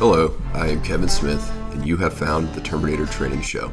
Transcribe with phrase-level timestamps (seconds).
[0.00, 3.70] Hello, I am Kevin Smith, and you have found the Terminator Training Show,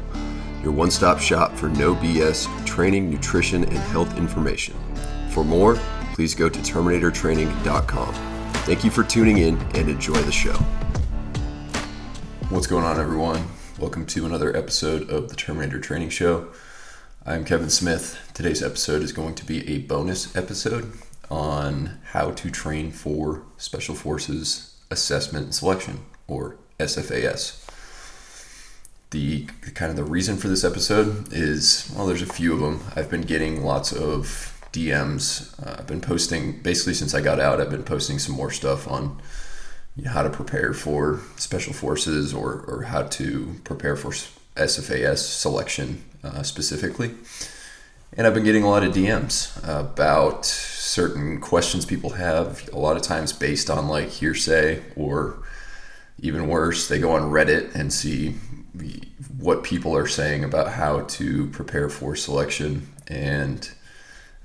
[0.62, 4.76] your one stop shop for no BS training, nutrition, and health information.
[5.30, 5.76] For more,
[6.12, 8.12] please go to TerminatorTraining.com.
[8.66, 10.52] Thank you for tuning in and enjoy the show.
[12.50, 13.48] What's going on, everyone?
[13.78, 16.48] Welcome to another episode of the Terminator Training Show.
[17.24, 18.30] I'm Kevin Smith.
[18.34, 20.92] Today's episode is going to be a bonus episode
[21.30, 27.64] on how to train for Special Forces Assessment and Selection, or SFAS.
[29.10, 32.80] The kind of the reason for this episode is well, there's a few of them.
[32.94, 35.58] I've been getting lots of DMs.
[35.66, 37.60] Uh, I've been posting basically since I got out.
[37.60, 39.20] I've been posting some more stuff on
[39.96, 44.10] you know, how to prepare for special forces or, or how to prepare for
[44.56, 47.14] SFAS selection uh, specifically.
[48.16, 52.96] And I've been getting a lot of DMs about certain questions people have, a lot
[52.96, 55.42] of times based on like hearsay or
[56.20, 58.34] even worse, they go on Reddit and see
[59.38, 62.92] what people are saying about how to prepare for selection.
[63.06, 63.68] And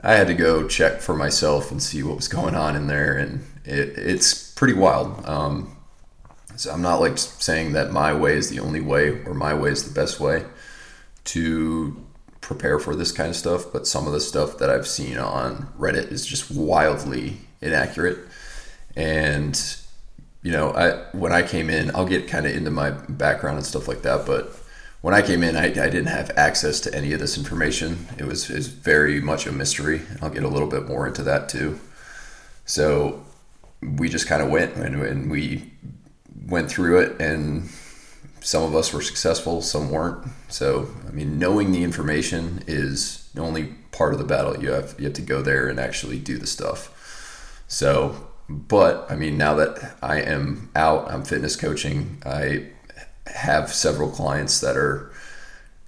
[0.02, 3.18] I had to go check for myself and see what was going on in there.
[3.18, 5.26] And it, it's pretty wild.
[5.26, 5.76] Um,
[6.56, 9.72] so I'm not like saying that my way is the only way or my way
[9.72, 10.46] is the best way
[11.26, 12.06] to
[12.42, 15.70] prepare for this kind of stuff, but some of the stuff that I've seen on
[15.80, 18.20] Reddit is just wildly inaccurate.
[18.96, 19.56] And
[20.44, 23.66] you know, I when I came in, I'll get kind of into my background and
[23.66, 24.56] stuff like that, but
[25.02, 28.08] when I came in, I, I didn't have access to any of this information.
[28.18, 30.02] It was is very much a mystery.
[30.22, 31.80] I'll get a little bit more into that too.
[32.66, 33.24] So
[33.82, 35.72] we just kind of went and, and we
[36.48, 37.70] went through it and
[38.40, 40.26] some of us were successful, some weren't.
[40.50, 44.62] So, I mean, knowing the information is only part of the battle.
[44.62, 47.64] You have you have to go there and actually do the stuff.
[47.68, 52.22] So, but I mean, now that I am out, I'm fitness coaching.
[52.26, 52.68] I
[53.28, 55.12] have several clients that are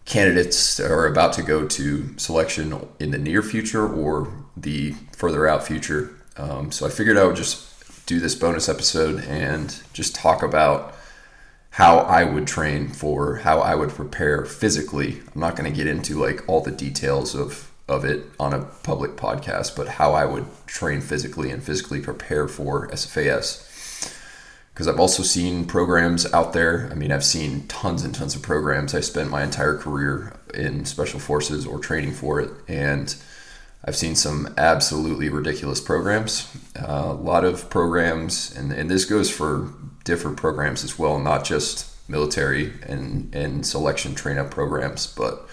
[0.05, 5.47] candidates that are about to go to selection in the near future or the further
[5.47, 6.11] out future.
[6.37, 10.93] Um, so I figured I would just do this bonus episode and just talk about
[11.71, 15.21] how I would train for how I would prepare physically.
[15.33, 18.63] I'm not going to get into like all the details of of it on a
[18.83, 23.63] public podcast, but how I would train physically and physically prepare for SFAS.
[24.73, 26.89] Because I've also seen programs out there.
[26.91, 28.93] I mean, I've seen tons and tons of programs.
[28.93, 33.15] I spent my entire career in special forces or training for it, and
[33.85, 36.49] I've seen some absolutely ridiculous programs.
[36.75, 39.71] Uh, a lot of programs, and, and this goes for
[40.03, 45.47] different programs as well, not just military and, and selection train up programs, but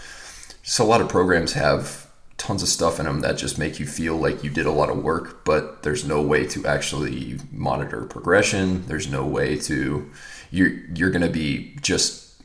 [0.63, 2.02] just a lot of programs have
[2.43, 4.91] tons of stuff in them that just make you feel like you did a lot
[4.91, 8.85] of work, but there's no way to actually monitor progression.
[8.87, 10.11] There's no way to
[10.51, 12.43] you're you're gonna be just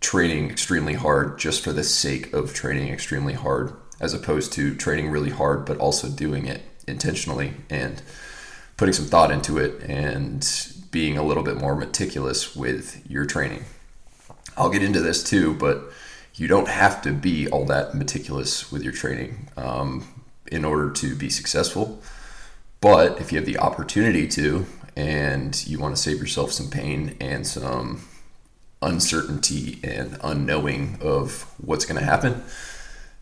[0.00, 5.10] training extremely hard just for the sake of training extremely hard, as opposed to training
[5.10, 8.02] really hard but also doing it intentionally and
[8.76, 13.64] putting some thought into it and being a little bit more meticulous with your training.
[14.56, 15.90] I'll get into this too, but
[16.34, 20.06] you don't have to be all that meticulous with your training um,
[20.50, 22.02] in order to be successful.
[22.80, 27.16] But if you have the opportunity to, and you want to save yourself some pain
[27.20, 28.08] and some
[28.82, 32.42] uncertainty and unknowing of what's going to happen,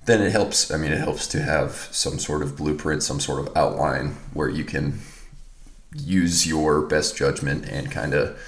[0.04, 0.70] then it helps.
[0.70, 4.48] I mean, it helps to have some sort of blueprint, some sort of outline where
[4.48, 5.00] you can
[5.94, 8.38] use your best judgment and kind of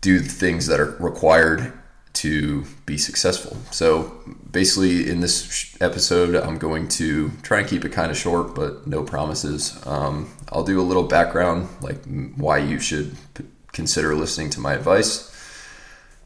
[0.00, 1.72] do the things that are required
[2.14, 3.56] to be successful.
[3.70, 4.12] So
[4.50, 8.86] basically, in this episode, I'm going to try and keep it kind of short, but
[8.86, 9.80] no promises.
[9.86, 12.02] Um, I'll do a little background, like
[12.36, 15.30] why you should p- consider listening to my advice,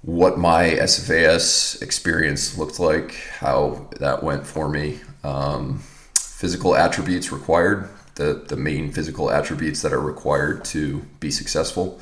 [0.02, 5.82] what my SFAS experience looked like, how that went for me, um,
[6.14, 7.88] physical attributes required
[8.18, 11.98] the, the main physical attributes that are required to be successful.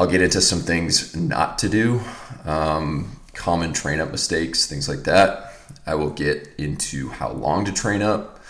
[0.00, 2.00] I'll get into some things not to do,
[2.46, 5.52] um, common train up mistakes, things like that.
[5.86, 8.40] I will get into how long to train up.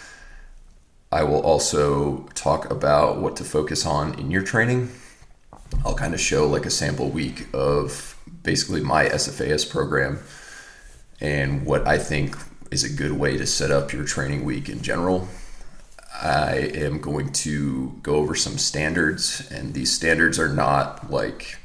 [1.10, 4.92] I will also talk about what to focus on in your training.
[5.84, 10.20] I'll kind of show like a sample week of basically my SFAS program
[11.20, 12.36] and what I think
[12.70, 15.26] is a good way to set up your training week in general.
[16.12, 21.58] I am going to go over some standards, and these standards are not like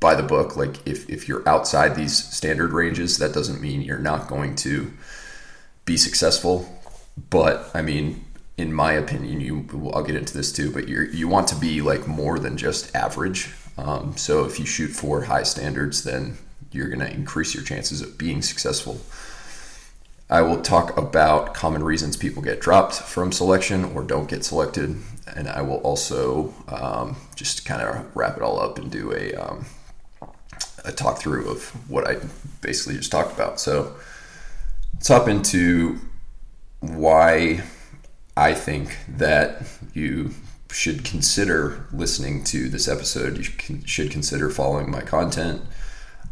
[0.00, 0.56] by the book.
[0.56, 4.92] Like, if, if you're outside these standard ranges, that doesn't mean you're not going to
[5.84, 6.68] be successful.
[7.30, 8.24] But I mean,
[8.56, 11.80] in my opinion, you I'll get into this too, but you you want to be
[11.80, 13.52] like more than just average.
[13.78, 16.36] Um, so if you shoot for high standards, then
[16.70, 19.00] you're going to increase your chances of being successful.
[20.30, 24.96] I will talk about common reasons people get dropped from selection or don't get selected,
[25.26, 29.34] and I will also um, just kind of wrap it all up and do a
[29.34, 29.66] um,
[30.84, 32.18] a talk through of what I
[32.60, 33.58] basically just talked about.
[33.58, 33.96] So
[34.94, 35.98] let's hop into
[36.78, 37.64] why
[38.36, 39.62] I think that
[39.94, 40.30] you
[40.70, 43.36] should consider listening to this episode.
[43.36, 45.62] You should consider following my content.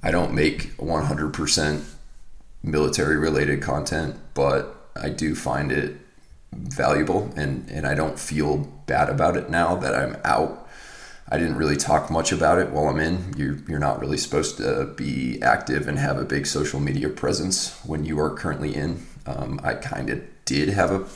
[0.05, 1.85] I don't make 100%
[2.63, 5.97] military related content, but I do find it
[6.53, 10.67] valuable and, and I don't feel bad about it now that I'm out.
[11.31, 13.35] I didn't really talk much about it while I'm in.
[13.37, 17.79] You're, you're not really supposed to be active and have a big social media presence
[17.85, 19.07] when you are currently in.
[19.27, 21.07] Um, I kind of did have a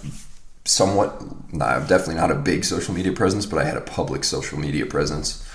[0.64, 4.58] somewhat, not, definitely not a big social media presence, but I had a public social
[4.58, 5.48] media presence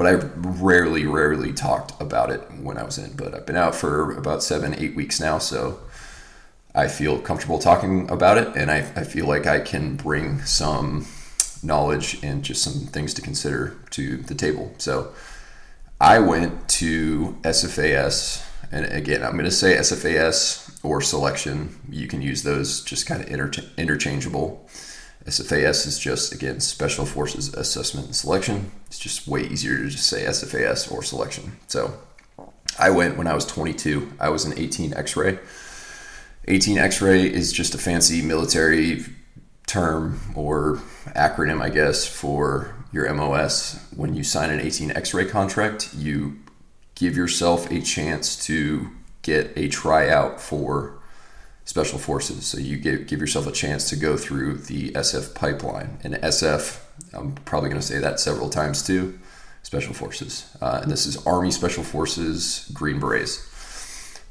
[0.00, 0.12] but I
[0.62, 3.12] rarely, rarely talked about it when I was in.
[3.16, 5.78] But I've been out for about seven, eight weeks now, so
[6.74, 11.04] I feel comfortable talking about it, and I, I feel like I can bring some
[11.62, 14.72] knowledge and just some things to consider to the table.
[14.78, 15.12] So
[16.00, 18.42] I went to SFAS,
[18.72, 21.78] and again, I'm going to say SFAS or selection.
[21.90, 24.66] You can use those just kind of inter- interchangeable.
[25.30, 28.72] SFAS is just, again, Special Forces Assessment and Selection.
[28.86, 31.56] It's just way easier to just say SFAS or selection.
[31.68, 31.96] So
[32.76, 34.12] I went when I was 22.
[34.18, 35.38] I was an 18 X ray.
[36.48, 39.04] 18 X ray is just a fancy military
[39.66, 40.82] term or
[41.14, 43.78] acronym, I guess, for your MOS.
[43.94, 46.40] When you sign an 18 X ray contract, you
[46.96, 48.90] give yourself a chance to
[49.22, 50.99] get a tryout for
[51.64, 52.46] special forces.
[52.46, 55.98] So you give, give yourself a chance to go through the SF pipeline.
[56.02, 56.80] And SF,
[57.12, 59.18] I'm probably going to say that several times too,
[59.62, 60.50] special forces.
[60.60, 63.46] Uh, and this is Army Special Forces Green Berets.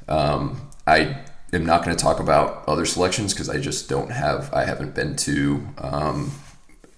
[0.08, 1.22] Um, I
[1.52, 4.94] am not going to talk about other selections because I just don't have, I haven't
[4.94, 6.32] been to um,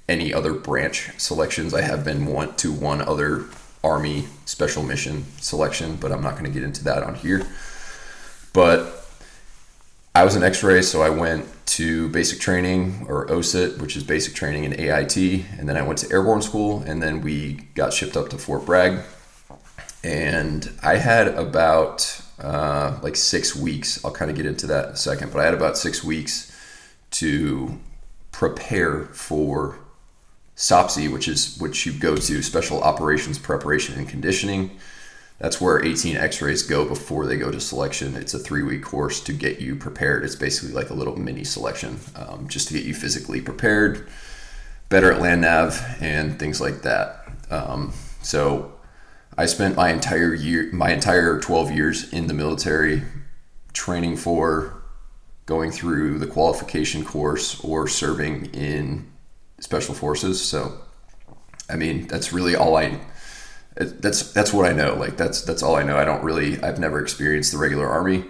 [0.08, 1.75] any other branch selections.
[1.75, 3.44] I have been one to one other
[3.85, 7.46] Army special mission selection, but I'm not going to get into that on here.
[8.52, 9.01] But
[10.14, 14.35] I was an X-ray, so I went to basic training or OSUT, which is basic
[14.35, 18.14] training in AIT, and then I went to airborne school, and then we got shipped
[18.14, 19.00] up to Fort Bragg,
[20.05, 24.05] and I had about uh, like six weeks.
[24.05, 26.55] I'll kind of get into that in a second, but I had about six weeks
[27.12, 27.79] to
[28.32, 29.79] prepare for
[30.56, 34.73] SOPC, which is which you go to Special Operations Preparation and Conditioning
[35.43, 38.15] that's where 18 x-rays go before they go to selection.
[38.15, 40.25] It's a three week course to get you prepared.
[40.25, 44.06] It's basically like a little mini selection um, just to get you physically prepared
[44.89, 47.27] better at land nav and things like that.
[47.50, 47.93] Um,
[48.23, 48.73] so
[49.37, 53.03] i spent my entire year my entire 12 years in the military
[53.73, 54.83] training for
[55.47, 59.11] going through the qualification course or serving in
[59.59, 60.41] special forces.
[60.41, 60.79] So
[61.69, 63.00] i mean that's really all i
[63.75, 64.95] that's that's what I know.
[64.95, 65.97] Like that's that's all I know.
[65.97, 66.63] I don't really.
[66.63, 68.25] I've never experienced the regular army,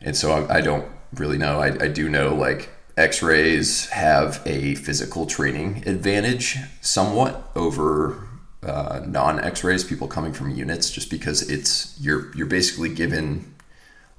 [0.00, 1.60] and so I, I don't really know.
[1.60, 8.26] I, I do know like X-rays have a physical training advantage somewhat over
[8.62, 9.84] uh, non-X-rays.
[9.84, 13.54] People coming from units, just because it's you're you're basically given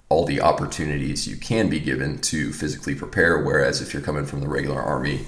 [0.10, 3.38] all the opportunities you can be given to physically prepare.
[3.38, 5.26] Whereas if you're coming from the regular army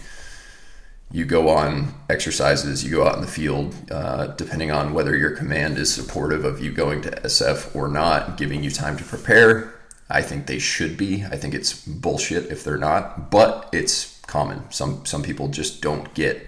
[1.12, 5.32] you go on exercises, you go out in the field, uh, depending on whether your
[5.32, 9.74] command is supportive of you going to SF or not, giving you time to prepare.
[10.10, 11.24] I think they should be.
[11.24, 14.70] I think it's bullshit if they're not, but it's common.
[14.72, 16.48] Some some people just don't get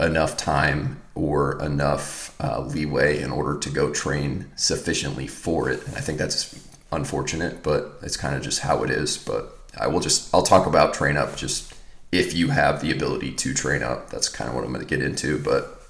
[0.00, 5.86] enough time or enough uh, leeway in order to go train sufficiently for it.
[5.86, 9.18] And I think that's unfortunate, but it's kind of just how it is.
[9.18, 11.74] But I will just I'll talk about train up just
[12.14, 14.10] if you have the ability to train up.
[14.10, 15.38] That's kind of what I'm going to get into.
[15.38, 15.80] But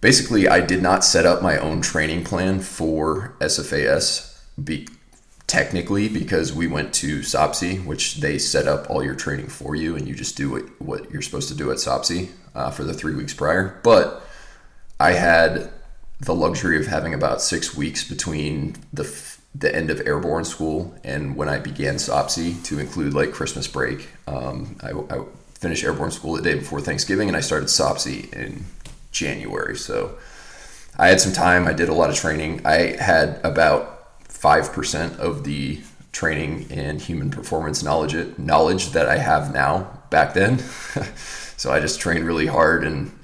[0.00, 4.40] basically, I did not set up my own training plan for SFAS.
[4.62, 4.88] Be,
[5.46, 9.96] technically, because we went to SOPC, which they set up all your training for you,
[9.96, 12.94] and you just do what, what you're supposed to do at SOPC uh, for the
[12.94, 13.80] three weeks prior.
[13.82, 14.26] But
[14.98, 15.70] I had
[16.20, 19.04] the luxury of having about six weeks between the
[19.54, 24.08] the end of airborne school and when I began SOPC to include like Christmas break.
[24.26, 28.64] Um, I, I, finished airborne school the day before Thanksgiving and I started SOPC in
[29.12, 29.76] January.
[29.76, 30.18] So
[30.98, 31.68] I had some time.
[31.68, 32.66] I did a lot of training.
[32.66, 35.80] I had about 5% of the
[36.10, 40.58] training and human performance knowledge knowledge that I have now back then.
[41.56, 43.16] so I just trained really hard and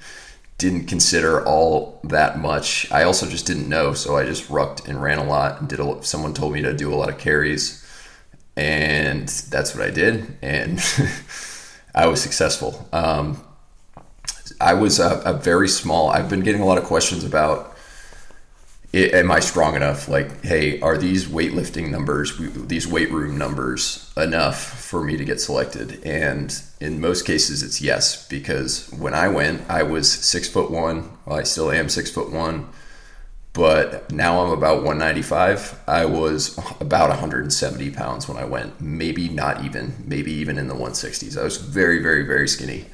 [0.59, 2.91] didn't consider all that much.
[2.91, 5.79] I also just didn't know, so I just rucked and ran a lot and did
[5.79, 7.83] a, someone told me to do a lot of carries
[8.55, 10.79] and that's what I did and
[11.95, 12.87] I was successful.
[12.91, 13.41] Um,
[14.59, 17.68] I was a, a very small I've been getting a lot of questions about
[18.91, 20.07] it, am I strong enough?
[20.07, 25.39] Like, hey, are these weightlifting numbers, these weight room numbers, enough for me to get
[25.39, 26.03] selected?
[26.03, 31.17] And in most cases, it's yes, because when I went, I was six foot one.
[31.25, 32.67] Well, I still am six foot one,
[33.53, 35.81] but now I'm about 195.
[35.87, 40.75] I was about 170 pounds when I went, maybe not even, maybe even in the
[40.75, 41.39] 160s.
[41.39, 42.87] I was very, very, very skinny,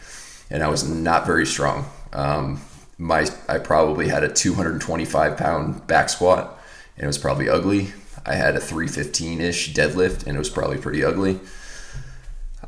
[0.49, 1.85] and I was not very strong.
[2.11, 2.59] Um,
[2.97, 6.59] my I probably had a 225 pound back squat
[6.95, 7.93] and it was probably ugly.
[8.25, 11.39] I had a 315 ish deadlift and it was probably pretty ugly.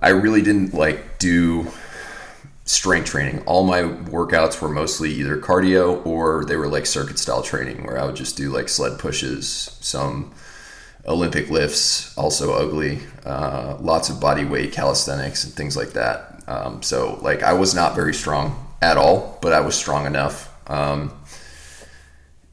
[0.02, 1.72] I really didn't like do
[2.66, 3.42] strength training.
[3.46, 7.98] All my workouts were mostly either cardio or they were like circuit style training where
[7.98, 10.34] I would just do like sled pushes, some
[11.08, 16.44] Olympic lifts, also ugly, uh, lots of body weight calisthenics and things like that.
[16.48, 20.54] Um, so like I was not very strong at all, but I was strong enough.
[20.70, 21.14] Um,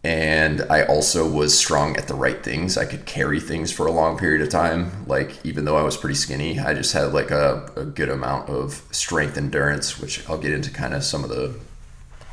[0.04, 2.76] and I also was strong at the right things.
[2.76, 5.06] I could carry things for a long period of time.
[5.06, 8.50] Like, even though I was pretty skinny, I just had like a, a good amount
[8.50, 11.58] of strength endurance, which I'll get into kind of some of the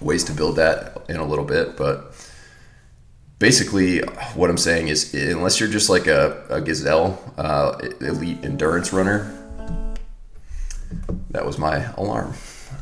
[0.02, 1.78] ways to build that in a little bit.
[1.78, 2.14] But
[3.40, 4.00] basically,
[4.36, 9.38] what I'm saying is, unless you're just like a, a gazelle, uh, elite endurance runner,
[11.30, 12.34] that was my alarm.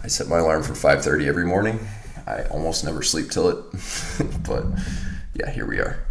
[0.04, 1.88] I set my alarm for 5:30 every morning.
[2.26, 3.58] I almost never sleep till it,
[4.48, 4.66] but
[5.34, 6.04] yeah, here we are.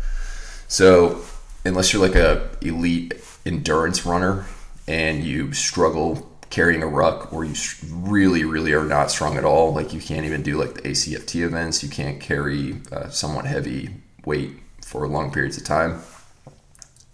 [0.67, 1.23] So,
[1.65, 3.15] unless you're like a elite
[3.47, 4.45] endurance runner
[4.87, 7.55] and you struggle carrying a ruck or you
[7.91, 11.35] really really are not strong at all like you can't even do like the acft
[11.35, 13.91] events you can't carry uh, somewhat heavy
[14.25, 14.53] weight
[14.83, 16.01] for long periods of time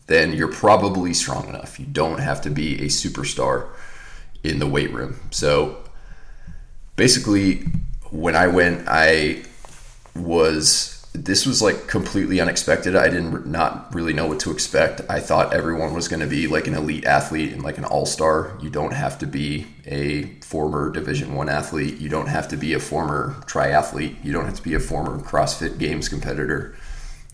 [0.07, 3.69] then you're probably strong enough you don't have to be a superstar
[4.45, 5.84] in the weight room so
[6.97, 7.65] basically
[8.11, 9.43] when I went, I
[10.15, 12.97] was this was like completely unexpected.
[12.97, 15.01] I didn't not really know what to expect.
[15.09, 18.59] I thought everyone was going to be like an elite athlete and like an all-star.
[18.61, 22.01] You don't have to be a former division 1 athlete.
[22.01, 24.25] You don't have to be a former triathlete.
[24.25, 26.77] You don't have to be a former CrossFit Games competitor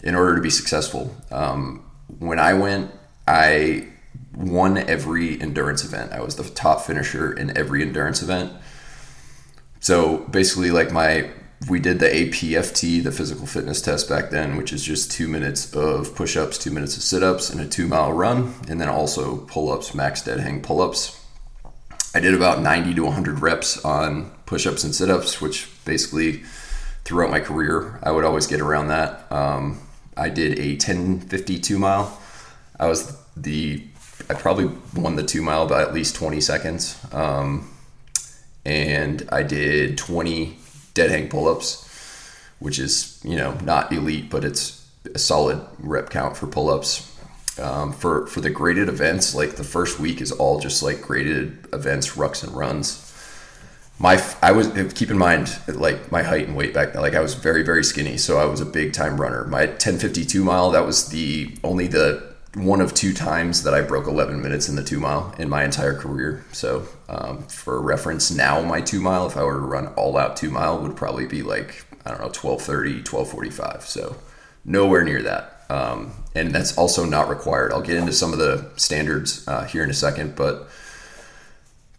[0.02, 1.17] in order to be successful.
[1.31, 1.83] Um,
[2.19, 2.90] when I went,
[3.26, 3.88] I
[4.35, 6.12] won every endurance event.
[6.12, 8.52] I was the top finisher in every endurance event.
[9.80, 11.30] So basically, like my
[11.68, 15.75] we did the APFT, the physical fitness test back then, which is just two minutes
[15.75, 18.88] of push ups, two minutes of sit ups, and a two mile run, and then
[18.88, 21.18] also pull ups, max dead hang pull ups.
[22.14, 26.42] I did about 90 to 100 reps on push ups and sit ups, which basically
[27.04, 29.30] throughout my career, I would always get around that.
[29.30, 29.80] Um,
[30.16, 32.18] I did a 1052 mile.
[32.78, 33.84] I was the,
[34.28, 36.99] I probably won the two mile by at least 20 seconds.
[37.12, 37.70] Um,
[38.64, 40.57] and I did 20
[40.95, 41.87] dead hang pull ups,
[42.59, 47.07] which is, you know, not elite, but it's a solid rep count for pull ups.
[47.59, 51.67] Um, for, for the graded events, like the first week is all just like graded
[51.73, 53.07] events, rucks and runs.
[53.99, 57.02] My, I was keep in mind like my height and weight back then.
[57.02, 59.45] Like I was very very skinny, so I was a big time runner.
[59.45, 64.07] My 1052 mile that was the only the one of two times that I broke
[64.07, 66.45] 11 minutes in the two mile in my entire career.
[66.52, 70.37] So, um, for reference, now my two mile, if I were to run all out
[70.37, 73.83] two mile, would probably be like, I don't know, 1230, 1245.
[73.83, 74.16] So,
[74.64, 75.64] nowhere near that.
[75.71, 77.73] Um, and that's also not required.
[77.73, 80.69] I'll get into some of the standards uh, here in a second, but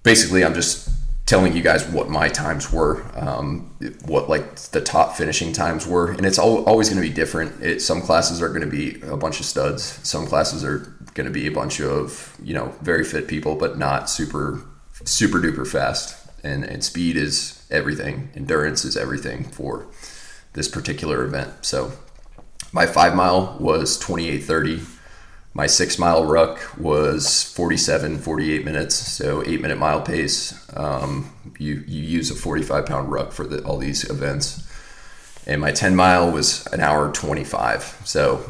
[0.03, 0.89] basically, I'm just
[1.31, 3.73] telling you guys what my times were, um,
[4.03, 7.63] what like the top finishing times were, and it's al- always going to be different.
[7.63, 9.81] It, some classes are going to be a bunch of studs.
[10.03, 10.79] Some classes are
[11.13, 14.61] going to be a bunch of you know very fit people, but not super
[15.05, 16.17] super duper fast.
[16.43, 18.29] And and speed is everything.
[18.35, 19.87] Endurance is everything for
[20.51, 21.49] this particular event.
[21.61, 21.93] So
[22.73, 24.81] my five mile was twenty eight thirty
[25.53, 31.83] my six mile ruck was 47 48 minutes so eight minute mile pace um, you,
[31.87, 34.67] you use a 45 pound ruck for the, all these events
[35.45, 38.49] and my 10 mile was an hour 25 so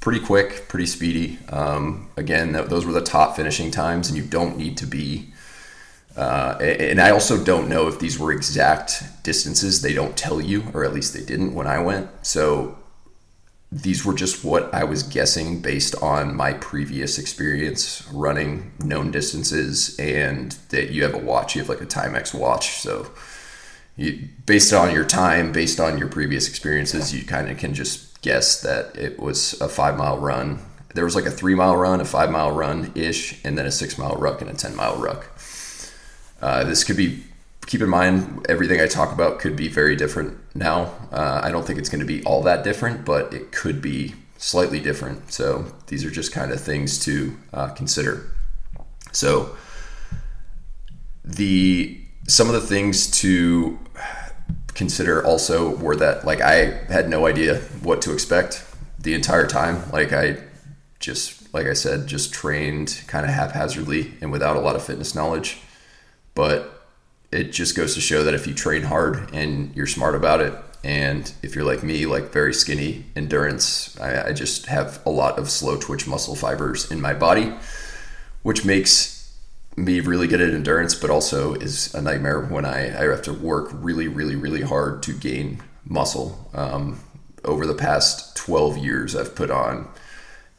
[0.00, 4.24] pretty quick pretty speedy um, again th- those were the top finishing times and you
[4.24, 5.32] don't need to be
[6.16, 9.82] uh, and I also don't know if these were exact distances.
[9.82, 12.08] They don't tell you, or at least they didn't when I went.
[12.24, 12.78] So
[13.82, 19.98] these were just what I was guessing based on my previous experience running known distances,
[19.98, 23.10] and that you have a watch, you have like a Timex watch, so
[23.96, 28.20] you, based on your time, based on your previous experiences, you kind of can just
[28.22, 30.60] guess that it was a five mile run.
[30.94, 33.70] There was like a three mile run, a five mile run ish, and then a
[33.70, 35.28] six mile ruck and a 10 mile ruck.
[36.40, 37.24] Uh, this could be,
[37.66, 40.92] keep in mind, everything I talk about could be very different now.
[41.12, 44.14] Uh, I don't think it's going to be all that different, but it could be
[44.38, 45.32] slightly different.
[45.32, 48.30] So these are just kind of things to uh, consider.
[49.12, 49.56] So
[51.24, 53.78] the some of the things to
[54.74, 58.64] consider also were that like I had no idea what to expect
[58.98, 59.90] the entire time.
[59.90, 60.38] Like I
[60.98, 65.14] just like I said, just trained kind of haphazardly and without a lot of fitness
[65.14, 65.58] knowledge.
[66.34, 66.75] But
[67.36, 70.54] it just goes to show that if you train hard and you're smart about it,
[70.82, 75.38] and if you're like me, like very skinny endurance, I, I just have a lot
[75.38, 77.52] of slow twitch muscle fibers in my body,
[78.42, 79.36] which makes
[79.76, 83.32] me really good at endurance, but also is a nightmare when I, I have to
[83.32, 86.48] work really, really, really hard to gain muscle.
[86.54, 87.00] Um,
[87.44, 89.88] over the past 12 years, I've put on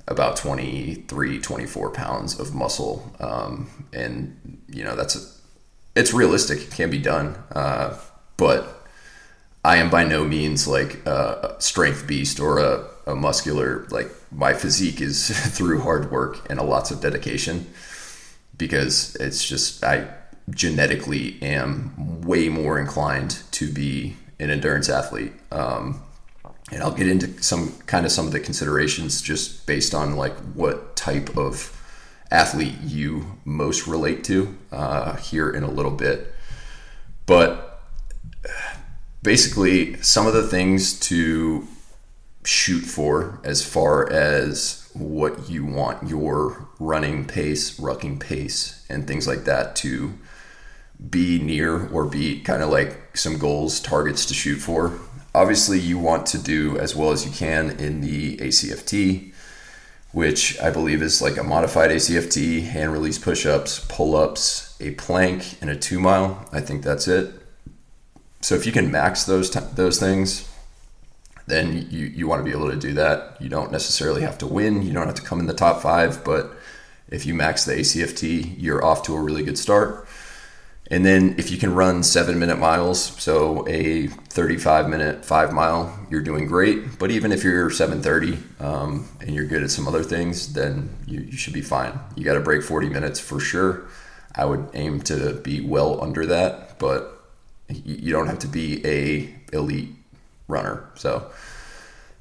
[0.08, 3.16] about 23, 24 pounds of muscle.
[3.20, 5.37] Um, and, you know, that's, a,
[5.98, 7.36] it's realistic, it can be done.
[7.52, 7.98] Uh,
[8.38, 8.88] but
[9.64, 14.54] I am by no means like a strength beast or a, a muscular, like my
[14.54, 17.68] physique is through hard work and a lots of dedication
[18.58, 20.08] because it's just I
[20.50, 25.34] genetically am way more inclined to be an endurance athlete.
[25.52, 26.02] Um,
[26.72, 30.36] and I'll get into some kind of some of the considerations just based on like
[30.54, 31.77] what type of
[32.32, 36.34] athlete you most relate to uh, here in a little bit.
[37.26, 37.82] But
[39.24, 41.68] basically, some of the things to
[42.44, 49.28] shoot for as far as what you want your running pace, rucking pace, and things
[49.28, 50.14] like that to
[51.10, 54.98] be near or beat, kind of like some goals, targets to shoot for.
[55.36, 59.34] Obviously, you want to do as well as you can in the ACFT,
[60.12, 64.92] which I believe is like a modified ACFT, hand release push ups, pull ups, a
[64.92, 66.48] plank, and a two mile.
[66.52, 67.34] I think that's it.
[68.42, 70.50] So if you can max those t- those things,
[71.48, 73.42] then you, you want to be able to do that.
[73.42, 76.24] You don't necessarily have to win, you don't have to come in the top five,
[76.24, 76.54] but
[77.10, 80.07] if you max the ACFT, you're off to a really good start.
[80.90, 86.08] And then if you can run seven minute miles, so a 35 minute five mile,
[86.10, 86.98] you're doing great.
[86.98, 91.22] But even if you're 730 um, and you're good at some other things, then you,
[91.22, 92.00] you should be fine.
[92.16, 93.88] You got to break 40 minutes for sure.
[94.34, 97.22] I would aim to be well under that, but
[97.70, 99.90] you don't have to be a elite
[100.48, 100.90] runner.
[100.96, 101.30] So,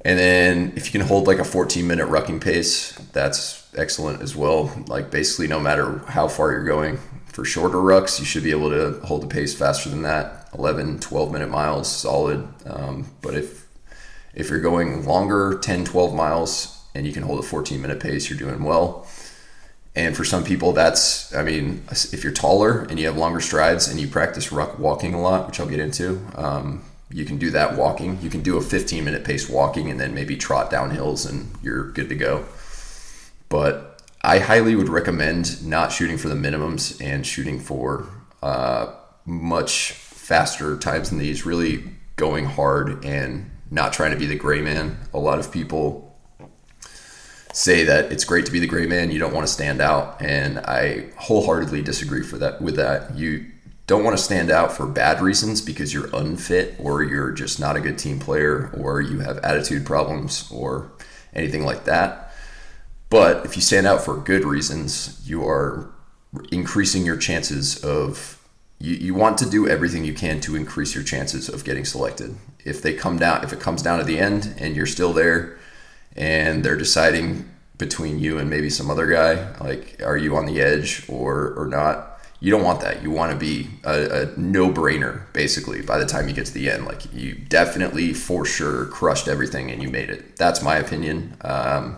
[0.05, 4.35] and then if you can hold like a 14 minute rucking pace, that's excellent as
[4.35, 4.73] well.
[4.89, 6.99] Like basically, no matter how far you're going,
[7.37, 10.49] for shorter rucks, you should be able to hold the pace faster than that.
[10.55, 12.49] 11, 12 minute miles, solid.
[12.65, 13.67] Um, but if
[14.35, 18.31] if you're going longer, 10, 12 miles, and you can hold a 14 minute pace,
[18.31, 19.07] you're doing well.
[19.95, 23.87] And for some people, that's, I mean, if you're taller and you have longer strides
[23.87, 27.51] and you practice ruck walking a lot, which I'll get into, um, you can do
[27.51, 28.19] that walking.
[28.23, 31.51] You can do a 15 minute pace walking and then maybe trot down hills and
[31.63, 32.47] you're good to go.
[33.51, 33.96] But
[34.27, 38.09] I highly would recommend not shooting for the minimums and shooting for
[38.43, 38.93] uh,
[39.25, 41.85] much faster times than these, really
[42.17, 44.99] going hard and not trying to be the gray man.
[45.15, 46.19] A lot of people
[47.53, 50.21] say that it's great to be the gray man, you don't want to stand out,
[50.21, 53.15] and I wholeheartedly disagree for that with that.
[53.17, 53.47] You
[53.87, 57.77] don't want to stand out for bad reasons because you're unfit or you're just not
[57.77, 60.91] a good team player or you have attitude problems or
[61.33, 62.26] anything like that.
[63.09, 65.91] But if you stand out for good reasons, you are
[66.51, 68.43] increasing your chances of
[68.79, 72.37] you, you want to do everything you can to increase your chances of getting selected.
[72.65, 75.59] If they come down if it comes down to the end and you're still there
[76.15, 80.61] and they're deciding between you and maybe some other guy, like are you on the
[80.61, 82.17] edge or or not?
[82.41, 83.03] you don't want that.
[83.03, 86.55] You want to be a, a no brainer, basically, by the time you get to
[86.55, 86.85] the end.
[86.85, 90.37] Like, you definitely, for sure, crushed everything and you made it.
[90.37, 91.37] That's my opinion.
[91.41, 91.97] Um,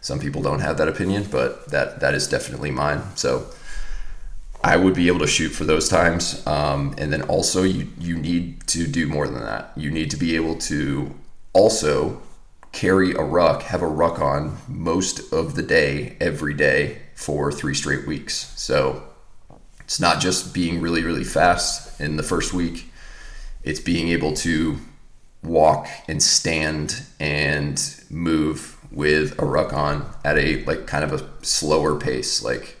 [0.00, 3.02] some people don't have that opinion, but that, that is definitely mine.
[3.16, 3.46] So,
[4.62, 6.46] I would be able to shoot for those times.
[6.46, 9.72] Um, and then also, you, you need to do more than that.
[9.74, 11.14] You need to be able to
[11.54, 12.20] also
[12.72, 17.74] carry a ruck, have a ruck on most of the day, every day for three
[17.74, 18.52] straight weeks.
[18.60, 19.02] So,
[19.80, 22.92] it's not just being really, really fast in the first week.
[23.64, 24.78] It's being able to
[25.42, 31.44] walk and stand and move with a ruck on at a like kind of a
[31.44, 32.42] slower pace.
[32.42, 32.76] Like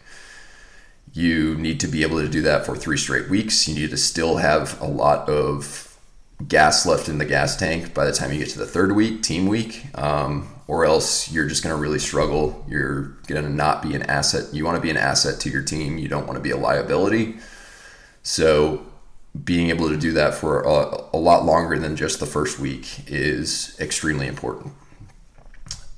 [1.12, 3.68] you need to be able to do that for three straight weeks.
[3.68, 5.98] You need to still have a lot of
[6.46, 9.22] gas left in the gas tank by the time you get to the third week
[9.22, 12.64] team week um, or else you're just going to really struggle.
[12.68, 14.54] You're going to not be an asset.
[14.54, 15.98] You want to be an asset to your team.
[15.98, 17.36] You don't want to be a liability.
[18.22, 18.86] So
[19.44, 23.08] being able to do that for a, a lot longer than just the first week
[23.08, 24.72] is extremely important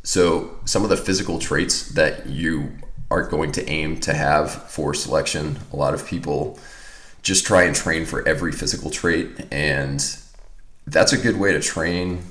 [0.02, 2.72] so, some of the physical traits that you
[3.10, 6.58] are going to aim to have for selection, a lot of people
[7.22, 10.16] just try and train for every physical trait, and
[10.88, 12.24] that's a good way to train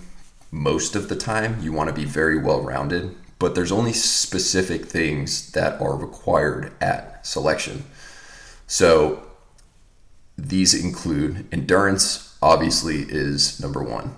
[0.52, 1.62] most of the time.
[1.62, 6.74] You want to be very well rounded, but there's only specific things that are required
[6.82, 7.86] at selection.
[8.68, 9.24] So,
[10.38, 14.16] these include endurance, obviously, is number one.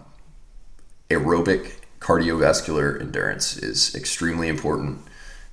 [1.12, 5.00] Aerobic cardiovascular endurance is extremely important.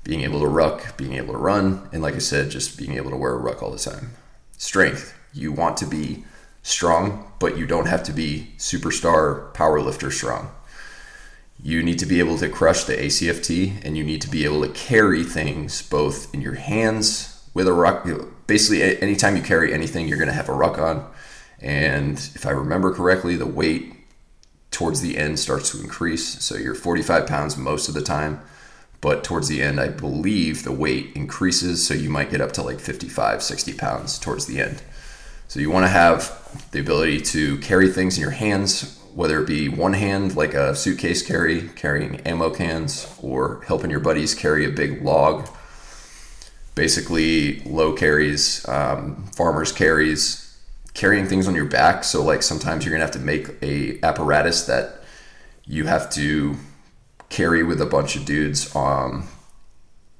[0.02, 3.10] Being able to ruck, being able to run, and like I said, just being able
[3.10, 4.12] to wear a ruck all the time.
[4.58, 5.14] Strength.
[5.32, 6.24] You want to be
[6.62, 10.50] strong, but you don't have to be superstar powerlifter strong.
[11.62, 14.62] You need to be able to crush the ACFT and you need to be able
[14.62, 18.08] to carry things both in your hands with a ruck.
[18.46, 21.08] Basically, anytime you carry anything, you're going to have a ruck on.
[21.60, 23.99] And if I remember correctly, the weight
[24.70, 26.42] towards the end starts to increase.
[26.42, 28.40] So you're 45 pounds most of the time,
[29.00, 31.86] but towards the end, I believe the weight increases.
[31.86, 34.82] So you might get up to like 55, 60 pounds towards the end.
[35.48, 39.48] So you want to have the ability to carry things in your hands, whether it
[39.48, 44.64] be one hand, like a suitcase carry, carrying ammo cans, or helping your buddies carry
[44.64, 45.48] a big log.
[46.76, 50.39] Basically, low carries, um, farmers carries,
[50.94, 52.04] carrying things on your back.
[52.04, 55.02] So like sometimes you're gonna have to make a apparatus that
[55.64, 56.56] you have to
[57.28, 59.28] carry with a bunch of dudes um,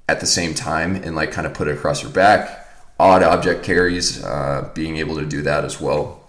[0.09, 2.69] at the same time and like kind of put it across your back.
[2.99, 6.21] Odd object carries, uh, being able to do that as well.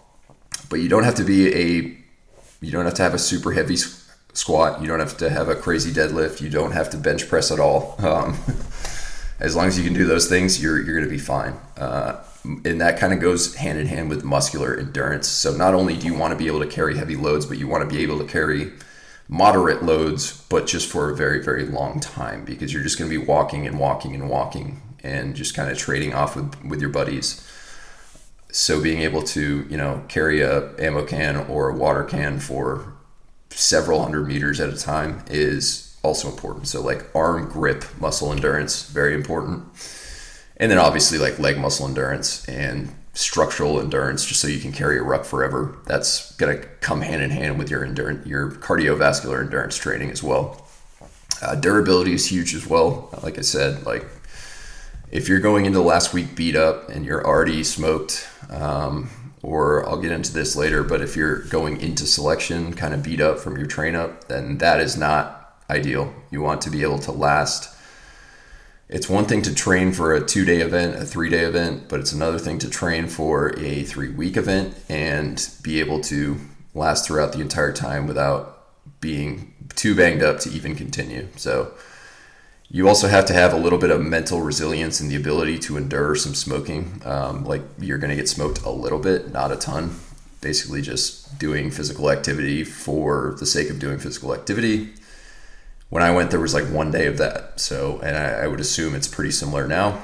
[0.69, 1.97] But you don't have to be a,
[2.61, 3.77] you don't have to have a super heavy
[4.33, 4.81] squat.
[4.81, 6.41] You don't have to have a crazy deadlift.
[6.41, 7.95] You don't have to bench press at all.
[8.11, 8.37] Um,
[9.41, 11.53] as long as you can do those things, you're you're gonna be fine.
[11.77, 15.27] Uh, and that kind of goes hand in hand with muscular endurance.
[15.27, 17.67] So not only do you want to be able to carry heavy loads, but you
[17.67, 18.71] want to be able to carry
[19.27, 23.19] moderate loads, but just for a very, very long time because you're just going to
[23.19, 26.89] be walking and walking and walking and just kind of trading off with, with your
[26.89, 27.47] buddies.
[28.51, 32.93] So being able to, you know, carry a ammo can or a water can for
[33.49, 36.67] several hundred meters at a time is also important.
[36.67, 39.65] So like arm grip, muscle endurance, very important.
[40.57, 44.97] And then obviously like leg muscle endurance and structural endurance just so you can carry
[44.97, 45.77] a ruck forever.
[45.85, 50.65] That's to come hand in hand with your endurance your cardiovascular endurance training as well.
[51.41, 53.09] Uh, durability is huge as well.
[53.23, 54.05] Like i said like
[55.11, 59.09] if you're going into last week beat up and you're already smoked um,
[59.43, 63.19] or i'll get into this later but if you're going into selection kind of beat
[63.19, 65.40] up from your train up then that is not
[65.71, 67.75] ideal you want to be able to last
[68.91, 72.01] it's one thing to train for a two day event, a three day event, but
[72.01, 76.37] it's another thing to train for a three week event and be able to
[76.73, 78.67] last throughout the entire time without
[78.99, 81.27] being too banged up to even continue.
[81.37, 81.73] So,
[82.73, 85.75] you also have to have a little bit of mental resilience and the ability to
[85.75, 87.01] endure some smoking.
[87.03, 89.99] Um, like you're going to get smoked a little bit, not a ton.
[90.39, 94.93] Basically, just doing physical activity for the sake of doing physical activity
[95.91, 97.59] when I went, there was like one day of that.
[97.59, 100.03] So, and I, I would assume it's pretty similar now.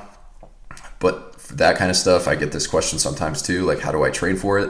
[1.00, 4.12] But that kind of stuff, I get this question sometimes too like, how do I
[4.12, 4.70] train for it?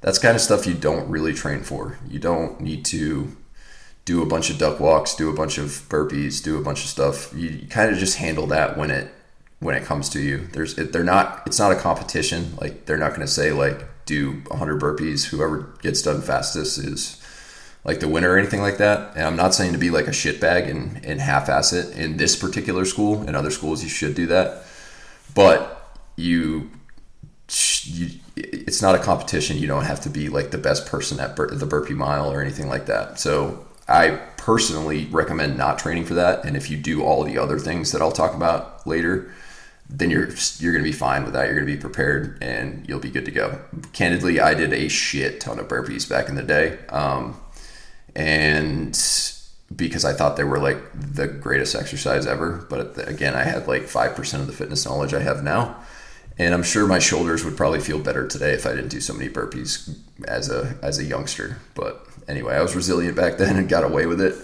[0.00, 1.98] That's kind of stuff you don't really train for.
[2.08, 3.36] You don't need to
[4.06, 6.88] do a bunch of duck walks, do a bunch of burpees, do a bunch of
[6.88, 7.32] stuff.
[7.34, 9.12] You, you kind of just handle that when it
[9.60, 10.48] when it comes to you.
[10.52, 12.56] There's it, they're not it's not a competition.
[12.58, 15.26] Like they're not going to say like do 100 burpees.
[15.26, 17.20] Whoever gets done fastest is
[17.84, 19.14] like the winner or anything like that.
[19.14, 22.16] And I'm not saying to be like a shitbag and, and half ass it in
[22.16, 23.26] this particular school.
[23.28, 24.62] In other schools, you should do that.
[25.34, 26.70] But you,
[27.84, 29.58] you it's not a competition.
[29.58, 32.40] You don't have to be like the best person at bur- the burpee mile or
[32.40, 33.20] anything like that.
[33.20, 36.44] So I personally recommend not training for that.
[36.44, 39.30] And if you do all the other things that I'll talk about later,
[39.90, 41.46] then you're you're gonna be fine with that.
[41.46, 43.60] You're gonna be prepared and you'll be good to go.
[43.92, 46.78] Candidly, I did a shit ton of burpees back in the day.
[46.88, 47.38] Um,
[48.16, 48.98] and
[49.74, 52.66] because I thought they were like the greatest exercise ever.
[52.68, 55.76] But again, I had like 5% of the fitness knowledge I have now.
[56.36, 59.14] And I'm sure my shoulders would probably feel better today if I didn't do so
[59.14, 59.96] many burpees
[60.26, 61.58] as a as a youngster.
[61.74, 64.34] But anyway, I was resilient back then and got away with it.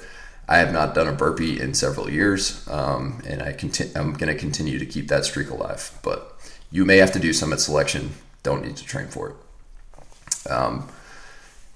[0.48, 4.32] I have not done a burpee in several years, um, and I conti- I'm going
[4.32, 5.96] to continue to keep that streak alive.
[6.02, 6.36] But
[6.72, 8.14] you may have to do some at selection.
[8.42, 10.50] Don't need to train for it.
[10.50, 10.88] Um,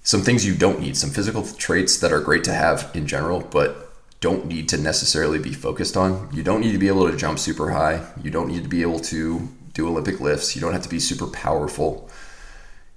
[0.05, 3.41] some things you don't need, some physical traits that are great to have in general,
[3.41, 3.91] but
[4.21, 6.29] don't need to necessarily be focused on.
[6.33, 8.07] You don't need to be able to jump super high.
[8.23, 10.55] You don't need to be able to do Olympic lifts.
[10.55, 12.09] You don't have to be super powerful.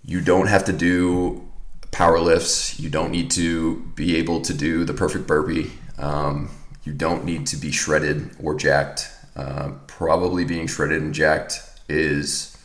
[0.03, 1.49] You don't have to do
[1.91, 2.77] power lifts.
[2.79, 5.71] You don't need to be able to do the perfect burpee.
[5.97, 6.49] Um,
[6.83, 9.09] you don't need to be shredded or jacked.
[9.35, 12.57] Uh, probably being shredded and jacked is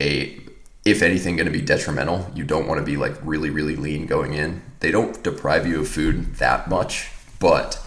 [0.00, 0.40] a
[0.84, 2.30] if anything, going to be detrimental.
[2.34, 4.62] You don't want to be like really, really lean going in.
[4.80, 7.84] They don't deprive you of food that much, but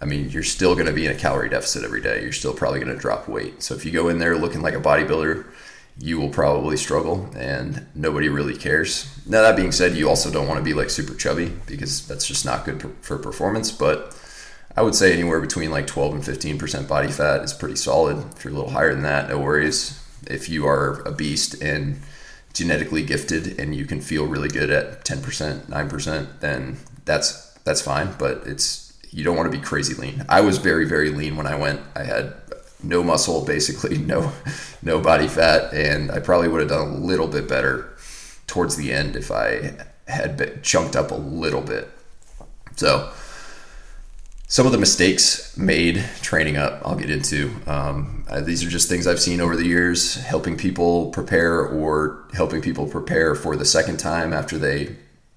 [0.00, 2.22] I mean, you're still going to be in a calorie deficit every day.
[2.22, 3.62] You're still probably going to drop weight.
[3.62, 5.46] So if you go in there looking like a bodybuilder,
[5.98, 9.08] you will probably struggle and nobody really cares.
[9.26, 12.26] Now, that being said, you also don't want to be like super chubby because that's
[12.26, 13.72] just not good for performance.
[13.72, 14.14] But
[14.76, 18.18] I would say anywhere between like 12 and 15% body fat is pretty solid.
[18.36, 20.02] If you're a little higher than that, no worries.
[20.26, 22.00] If you are a beast and
[22.56, 28.14] genetically gifted and you can feel really good at 10%, 9%, then that's that's fine,
[28.18, 30.24] but it's you don't want to be crazy lean.
[30.28, 31.80] I was very very lean when I went.
[31.94, 32.34] I had
[32.82, 34.32] no muscle basically, no
[34.82, 37.94] no body fat and I probably would have done a little bit better
[38.46, 39.76] towards the end if I
[40.08, 41.90] had been chunked up a little bit.
[42.76, 43.12] So
[44.48, 48.88] some of the mistakes made training up i'll get into um, uh, these are just
[48.88, 53.64] things i've seen over the years helping people prepare or helping people prepare for the
[53.64, 54.96] second time after they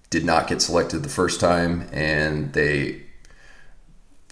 [0.09, 3.01] did not get selected the first time and they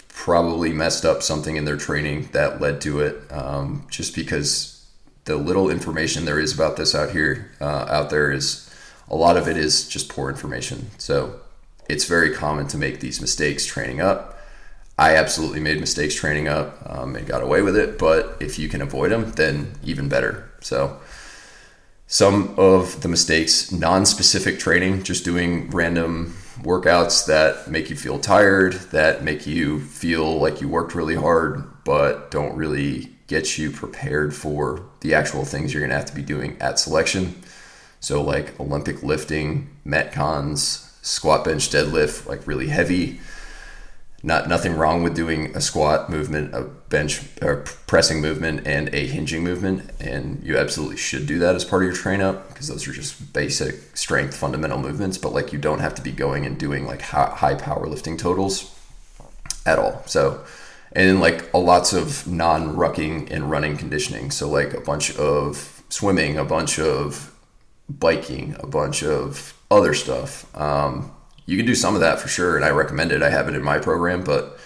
[0.10, 4.86] probably messed up something in their training that led to it um, just because
[5.26, 8.68] the little information there is about this out here uh, out there is
[9.10, 10.90] a lot of it is just poor information.
[10.98, 11.40] So
[11.88, 14.37] it's very common to make these mistakes training up
[14.98, 18.00] I absolutely made mistakes training up um, and got away with it.
[18.00, 20.50] But if you can avoid them, then even better.
[20.62, 21.00] So,
[22.08, 28.18] some of the mistakes, non specific training, just doing random workouts that make you feel
[28.18, 33.70] tired, that make you feel like you worked really hard, but don't really get you
[33.70, 37.36] prepared for the actual things you're going to have to be doing at selection.
[38.00, 43.20] So, like Olympic lifting, Metcons, squat, bench, deadlift, like really heavy
[44.24, 49.06] not nothing wrong with doing a squat movement, a bench or pressing movement, and a
[49.06, 52.68] hinging movement, and you absolutely should do that as part of your train up because
[52.68, 55.18] those are just basic strength fundamental movements.
[55.18, 58.76] But like you don't have to be going and doing like high powerlifting totals
[59.68, 60.02] at all.
[60.08, 60.44] So,
[60.94, 64.32] and then like a lots of non rucking and running conditioning.
[64.32, 67.36] So like a bunch of swimming, a bunch of
[67.88, 70.46] biking, a bunch of other stuff.
[70.60, 71.12] Um,
[71.48, 73.24] you can do some of that for sure, and I recommend it.
[73.24, 74.60] I have it in my program, but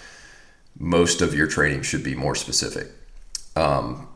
[0.78, 2.88] most of your training should be more specific.
[3.56, 4.08] Um,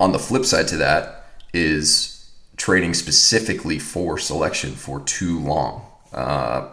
[0.00, 5.86] on the flip side to that is training specifically for selection for too long.
[6.12, 6.68] Uh,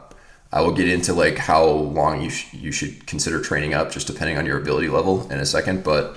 [0.54, 4.08] I will get into like how long you sh- you should consider training up, just
[4.08, 5.84] depending on your ability level in a second.
[5.84, 6.16] But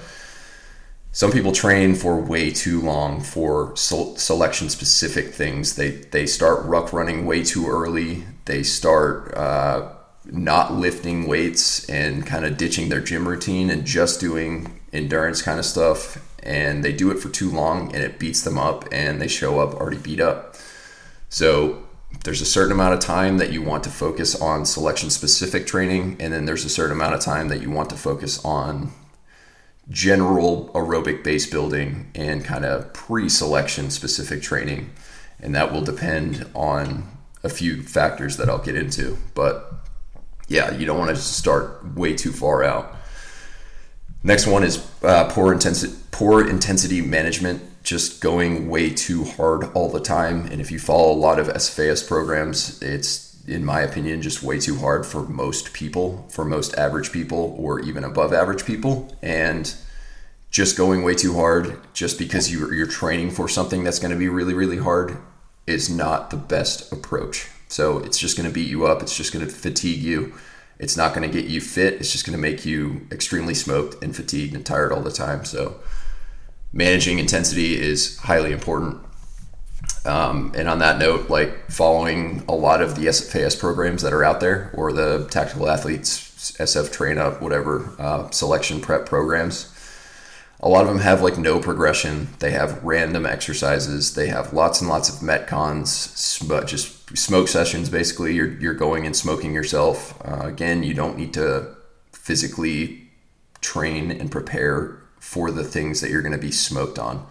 [1.16, 5.76] some people train for way too long for selection specific things.
[5.76, 9.92] They they start ruck running way too early they start uh,
[10.24, 15.59] not lifting weights and kind of ditching their gym routine and just doing endurance kind
[15.59, 16.22] of stuff.
[16.42, 19.59] And they do it for too long and it beats them up and they show
[19.59, 20.55] up already beat up.
[21.29, 21.83] So
[22.22, 26.16] there's a certain amount of time that you want to focus on selection specific training.
[26.20, 28.92] And then there's a certain amount of time that you want to focus on
[29.88, 34.90] general aerobic base building and kind of pre selection specific training.
[35.40, 37.09] And that will depend on
[37.44, 39.18] a few factors that I'll get into.
[39.35, 39.72] But
[40.49, 42.96] yeah, you don't want to start way too far out.
[44.22, 49.90] Next one is uh, poor intensity poor intensity management, just going way too hard all
[49.90, 50.46] the time.
[50.46, 54.59] And if you follow a lot of SFAS programs, it's in my opinion just way
[54.59, 59.16] too hard for most people, for most average people, or even above average people.
[59.22, 59.74] And
[60.50, 64.28] just going way too hard just because you're, training for something that's going to be
[64.28, 65.18] really really hard
[65.66, 67.48] is not the best approach.
[67.68, 69.02] So it's just going to beat you up.
[69.02, 70.35] It's just going to fatigue you.
[70.78, 71.94] It's not going to get you fit.
[71.94, 75.44] It's just going to make you extremely smoked and fatigued and tired all the time.
[75.44, 75.80] So
[76.72, 79.00] managing intensity is highly important.
[80.05, 84.23] Um, and on that note, like following a lot of the SFAS programs that are
[84.23, 89.73] out there or the tactical athletes, SF train up, whatever, uh, selection prep programs,
[90.61, 92.29] a lot of them have like no progression.
[92.39, 94.15] They have random exercises.
[94.15, 97.91] They have lots and lots of metcons, sm- just smoke sessions.
[97.91, 100.19] Basically, you're you're going and smoking yourself.
[100.25, 101.75] Uh, again, you don't need to
[102.12, 103.11] physically
[103.61, 107.27] train and prepare for the things that you're going to be smoked on.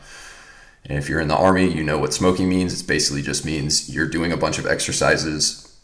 [0.88, 2.80] And if you're in the army, you know what smoking means.
[2.80, 5.76] It basically just means you're doing a bunch of exercises.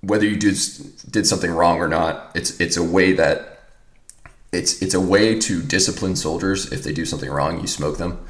[0.00, 0.56] Whether you did
[1.10, 3.60] did something wrong or not, it's it's a way that
[4.52, 6.72] it's it's a way to discipline soldiers.
[6.72, 8.24] If they do something wrong, you smoke them.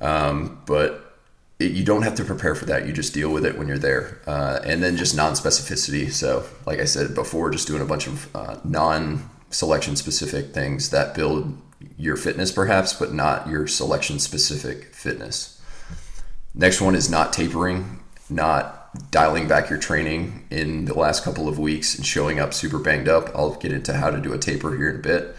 [0.00, 1.16] Um, but
[1.58, 2.86] it, you don't have to prepare for that.
[2.86, 4.20] You just deal with it when you're there.
[4.26, 6.12] Uh, and then just non-specificity.
[6.12, 11.14] So, like I said before, just doing a bunch of uh, non-selection specific things that
[11.14, 11.60] build
[11.96, 15.60] your fitness, perhaps, but not your selection specific fitness.
[16.54, 21.58] Next one is not tapering, not dialing back your training in the last couple of
[21.58, 23.30] weeks and showing up super banged up.
[23.34, 25.34] I'll get into how to do a taper here in a bit.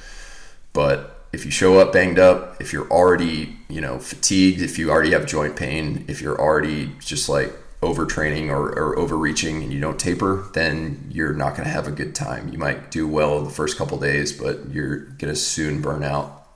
[0.73, 4.89] But if you show up banged up, if you're already, you know, fatigued, if you
[4.89, 9.79] already have joint pain, if you're already just like overtraining or, or overreaching and you
[9.79, 12.49] don't taper, then you're not going to have a good time.
[12.49, 16.47] You might do well the first couple days, but you're going to soon burn out.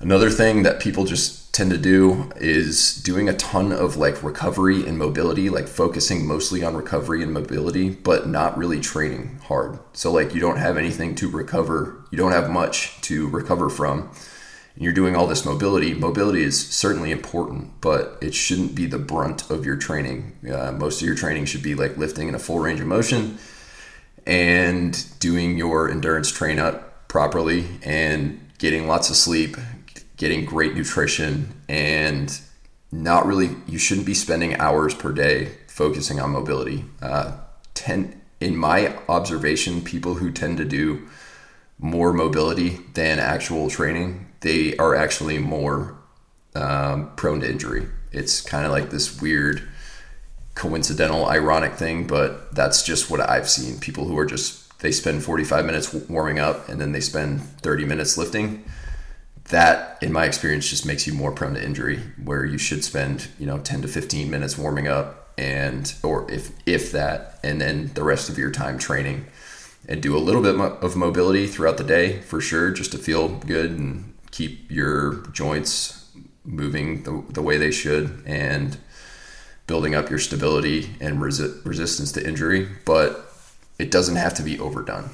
[0.00, 4.86] Another thing that people just tend to do is doing a ton of like recovery
[4.86, 9.78] and mobility, like focusing mostly on recovery and mobility, but not really training hard.
[9.92, 14.10] So, like, you don't have anything to recover, you don't have much to recover from.
[14.74, 15.92] And you're doing all this mobility.
[15.92, 20.38] Mobility is certainly important, but it shouldn't be the brunt of your training.
[20.50, 23.38] Uh, most of your training should be like lifting in a full range of motion
[24.26, 29.56] and doing your endurance train up properly and getting lots of sleep,
[30.22, 32.40] getting great nutrition, and
[32.92, 36.84] not really, you shouldn't be spending hours per day focusing on mobility.
[37.02, 37.32] Uh,
[37.74, 41.08] ten, in my observation, people who tend to do
[41.80, 45.96] more mobility than actual training, they are actually more
[46.54, 47.88] um, prone to injury.
[48.12, 49.68] It's kind of like this weird,
[50.54, 53.80] coincidental, ironic thing, but that's just what I've seen.
[53.80, 57.86] People who are just, they spend 45 minutes warming up and then they spend 30
[57.86, 58.62] minutes lifting
[59.52, 63.28] that in my experience just makes you more prone to injury where you should spend
[63.38, 67.90] you know 10 to 15 minutes warming up and or if if that and then
[67.94, 69.26] the rest of your time training.
[69.88, 73.28] And do a little bit of mobility throughout the day for sure just to feel
[73.28, 76.08] good and keep your joints
[76.44, 78.76] moving the, the way they should and
[79.66, 82.68] building up your stability and resi- resistance to injury.
[82.84, 83.28] But
[83.76, 85.10] it doesn't have to be overdone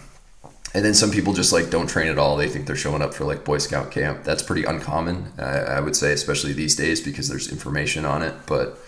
[0.75, 2.37] and then some people just like don't train at all.
[2.37, 4.25] They think they're showing up for like Boy Scout camp.
[4.25, 8.35] That's pretty uncommon, uh, I would say, especially these days because there's information on it.
[8.47, 8.79] But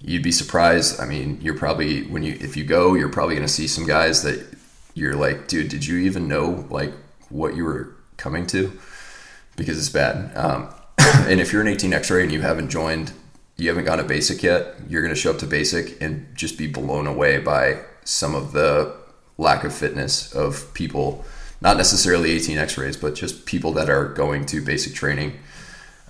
[0.00, 1.00] you'd be surprised.
[1.00, 3.86] I mean, you're probably when you if you go, you're probably going to see some
[3.86, 4.46] guys that
[4.94, 6.92] you're like, dude, did you even know like
[7.30, 8.78] what you were coming to?
[9.56, 10.36] Because it's bad.
[10.36, 13.12] Um, and if you're an 18 X-ray and you haven't joined,
[13.56, 16.56] you haven't gone to basic yet, you're going to show up to basic and just
[16.56, 18.94] be blown away by some of the
[19.38, 21.24] lack of fitness of people,
[21.60, 25.38] not necessarily 18 x-rays, but just people that are going to basic training.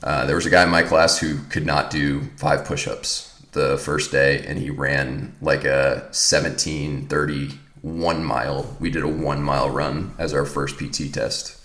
[0.02, 3.78] Uh, there was a guy in my class who could not do five push-ups the
[3.78, 7.50] first day and he ran like a 17 30
[7.82, 8.76] one mile.
[8.80, 11.56] We did a one mile run as our first pt test.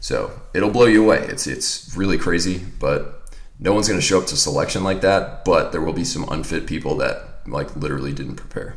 [0.00, 1.18] So it'll blow you away.
[1.28, 5.44] It's it's really crazy but no one's going to show up to selection like that
[5.44, 8.76] but there will be some unfit people that like literally didn't prepare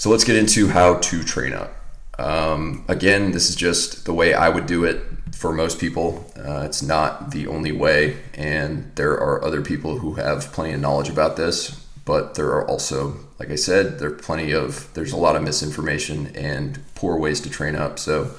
[0.00, 1.76] so let's get into how to train up.
[2.18, 6.32] Um, again, this is just the way I would do it for most people.
[6.38, 10.80] Uh, it's not the only way, and there are other people who have plenty of
[10.80, 11.86] knowledge about this.
[12.06, 15.42] But there are also, like I said, there are plenty of there's a lot of
[15.42, 17.98] misinformation and poor ways to train up.
[17.98, 18.30] So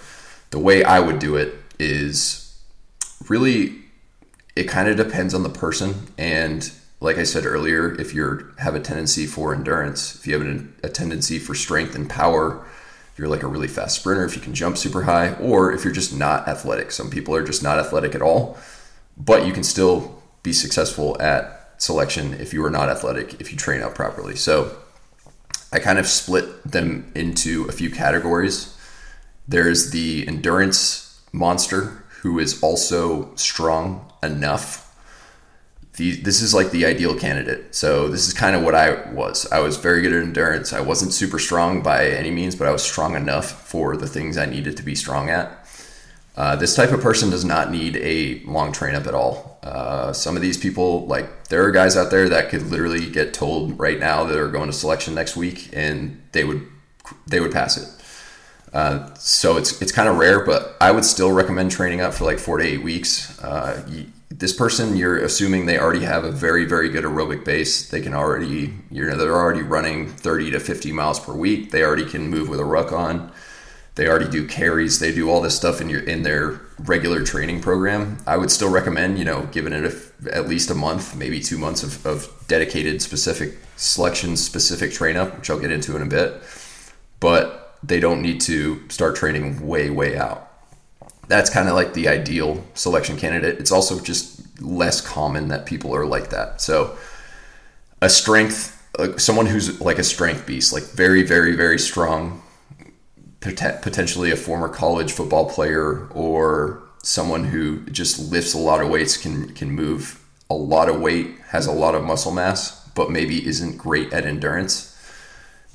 [0.50, 2.60] the way I would do it is
[3.30, 3.84] really
[4.56, 6.72] it kind of depends on the person and
[7.02, 10.76] like I said earlier, if you have a tendency for endurance, if you have an,
[10.84, 12.64] a tendency for strength and power,
[13.12, 15.84] if you're like a really fast sprinter, if you can jump super high, or if
[15.84, 16.92] you're just not athletic.
[16.92, 18.56] Some people are just not athletic at all,
[19.18, 23.58] but you can still be successful at selection if you are not athletic, if you
[23.58, 24.36] train out properly.
[24.36, 24.78] So
[25.74, 28.78] I kind of split them into a few categories.
[29.48, 34.91] There's the endurance monster who is also strong enough
[36.02, 37.76] the, this is like the ideal candidate.
[37.76, 39.46] So this is kind of what I was.
[39.52, 40.74] I was very good at endurance.
[40.74, 44.36] I wasn't super strong by any means, but I was strong enough for the things
[44.36, 45.64] I needed to be strong at.
[46.36, 49.60] Uh, this type of person does not need a long train up at all.
[49.62, 53.32] Uh, some of these people, like there are guys out there that could literally get
[53.32, 56.66] told right now that are going to selection next week, and they would
[57.28, 57.88] they would pass it.
[58.74, 62.24] Uh, so it's it's kind of rare, but I would still recommend training up for
[62.24, 63.38] like four to eight weeks.
[63.40, 63.86] Uh,
[64.32, 67.90] this person, you're assuming they already have a very very good aerobic base.
[67.90, 71.72] They can already you know they're already running 30 to 50 miles per week.
[71.72, 73.32] They already can move with a ruck on.
[73.96, 75.00] They already do carries.
[75.00, 78.18] They do all this stuff in your in their regular training program.
[78.26, 81.58] I would still recommend you know giving it a, at least a month, maybe two
[81.58, 86.06] months of, of dedicated specific selection specific train up, which I'll get into in a
[86.06, 86.42] bit.
[87.20, 90.51] But they don't need to start training way, way out.
[91.32, 93.58] That's kind of like the ideal selection candidate.
[93.58, 96.60] It's also just less common that people are like that.
[96.60, 96.98] So,
[98.02, 102.42] a strength, uh, someone who's like a strength beast, like very, very, very strong,
[103.40, 109.16] potentially a former college football player or someone who just lifts a lot of weights,
[109.16, 113.48] can can move a lot of weight, has a lot of muscle mass, but maybe
[113.48, 114.94] isn't great at endurance.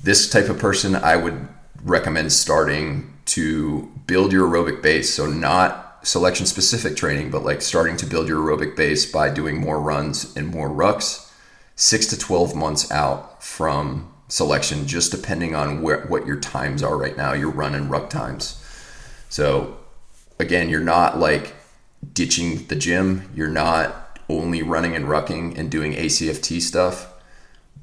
[0.03, 1.47] This type of person, I would
[1.83, 5.13] recommend starting to build your aerobic base.
[5.13, 9.59] So, not selection specific training, but like starting to build your aerobic base by doing
[9.59, 11.29] more runs and more rucks
[11.75, 16.97] six to 12 months out from selection, just depending on where, what your times are
[16.97, 18.63] right now, your run and ruck times.
[19.29, 19.77] So,
[20.39, 21.53] again, you're not like
[22.13, 27.13] ditching the gym, you're not only running and rucking and doing ACFT stuff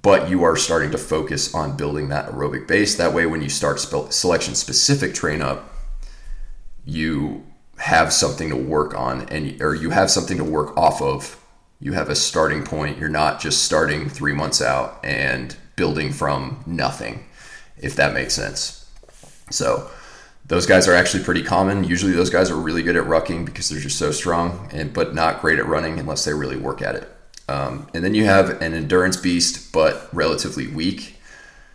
[0.02, 2.94] but you are starting to focus on building that aerobic base.
[2.94, 5.72] That way, when you start selection specific train up,
[6.84, 7.44] you
[7.78, 11.40] have something to work on and or you have something to work off of.
[11.80, 12.98] You have a starting point.
[12.98, 17.24] You're not just starting three months out and building from nothing,
[17.76, 18.88] if that makes sense.
[19.50, 19.90] So
[20.46, 21.84] those guys are actually pretty common.
[21.84, 25.14] Usually those guys are really good at rucking because they're just so strong and but
[25.14, 27.13] not great at running unless they really work at it.
[27.48, 31.16] Um, and then you have an endurance beast, but relatively weak.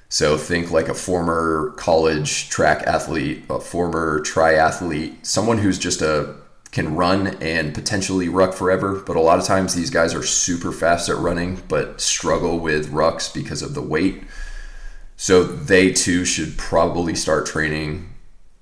[0.10, 6.36] So think like a former college track athlete, a former triathlete, someone who's just a
[6.72, 8.96] can run and potentially ruck forever.
[8.96, 12.92] But a lot of times these guys are super fast at running, but struggle with
[12.92, 14.24] rucks because of the weight.
[15.16, 18.14] So they too should probably start training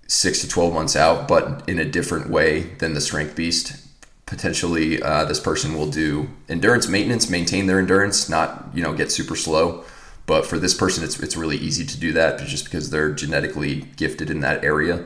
[0.07, 3.86] six to 12 months out, but in a different way than the strength beast
[4.27, 9.11] potentially uh, this person will do endurance maintenance, maintain their endurance, not you know get
[9.11, 9.83] super slow.
[10.27, 13.87] But for this person, it's it's really easy to do that just because they're genetically
[13.95, 15.05] gifted in that area.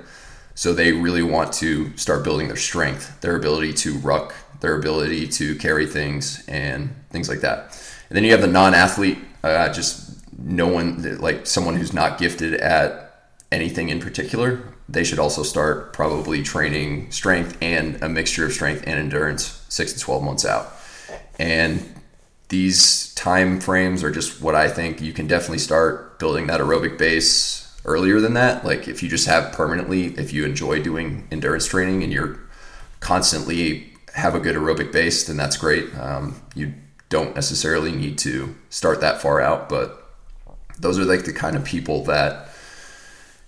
[0.55, 5.27] So they really want to start building their strength, their ability to ruck, their ability
[5.29, 7.79] to carry things, and things like that.
[8.09, 12.55] And then you have the non-athlete, uh, just no one like someone who's not gifted
[12.55, 14.63] at anything in particular
[14.93, 19.93] they should also start probably training strength and a mixture of strength and endurance six
[19.93, 20.71] to 12 months out.
[21.39, 21.95] And
[22.49, 26.97] these time frames are just what I think you can definitely start building that aerobic
[26.97, 28.65] base earlier than that.
[28.65, 32.39] Like if you just have permanently, if you enjoy doing endurance training and you're
[32.99, 35.95] constantly have a good aerobic base, then that's great.
[35.97, 36.73] Um, you
[37.09, 40.13] don't necessarily need to start that far out, but
[40.77, 42.50] those are like the kind of people that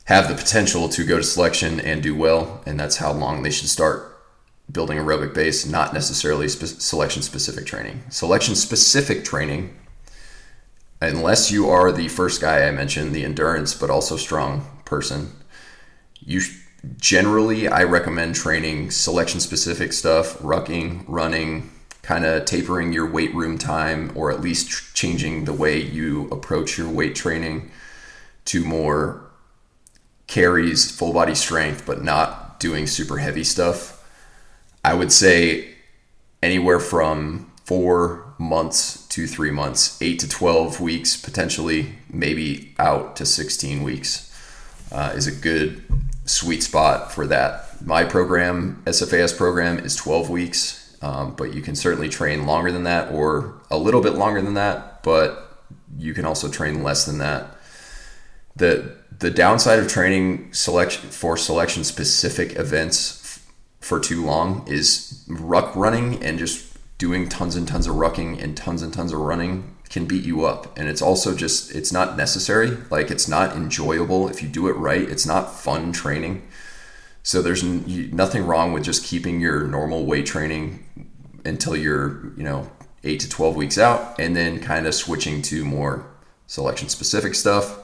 [0.06, 3.52] have the potential to go to selection and do well, and that's how long they
[3.52, 4.10] should start
[4.72, 8.04] building aerobic base, not necessarily spe- selection specific training.
[8.10, 9.76] Selection specific training,
[11.02, 15.32] unless you are the first guy I mentioned, the endurance but also strong person,
[16.20, 16.42] you
[16.98, 23.58] generally I recommend training selection specific stuff, rucking, running, kind of tapering your weight room
[23.58, 27.72] time, or at least tr- changing the way you approach your weight training
[28.46, 29.23] to more
[30.34, 34.04] carries full body strength, but not doing super heavy stuff.
[34.84, 35.76] I would say
[36.42, 43.28] anywhere from four months to three months, eight to 12 weeks, potentially, maybe out to
[43.28, 44.36] 16 weeks
[44.92, 45.84] uh, is a good
[46.26, 47.86] sweet spot for that.
[47.86, 52.86] My program, SFAS program, is 12 weeks, um, but you can certainly train longer than
[52.86, 55.62] that or a little bit longer than that, but
[55.96, 57.56] you can also train less than that.
[58.56, 63.52] The the downside of training selection for selection specific events f-
[63.82, 68.56] for too long is ruck running and just doing tons and tons of rucking and
[68.56, 70.78] tons and tons of running can beat you up.
[70.78, 72.78] And it's also just it's not necessary.
[72.90, 74.28] Like it's not enjoyable.
[74.30, 76.48] If you do it right it's not fun training.
[77.22, 80.84] So there's n- nothing wrong with just keeping your normal weight training
[81.46, 82.72] until you're you know
[83.04, 86.10] 8 to 12 weeks out and then kind of switching to more
[86.48, 87.83] selection specific stuff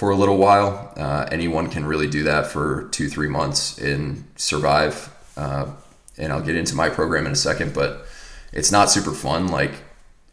[0.00, 0.94] for a little while.
[0.96, 5.14] Uh, anyone can really do that for two, three months and survive.
[5.36, 5.66] Uh,
[6.16, 8.06] and I'll get into my program in a second, but
[8.50, 9.48] it's not super fun.
[9.48, 9.72] Like,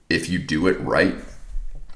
[0.09, 1.15] if you do it right,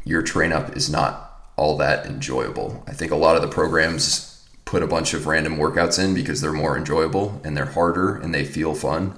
[0.04, 2.84] your train up is not all that enjoyable.
[2.88, 6.42] I think a lot of the programs put a bunch of random workouts in because
[6.42, 9.18] they're more enjoyable and they're harder and they feel fun.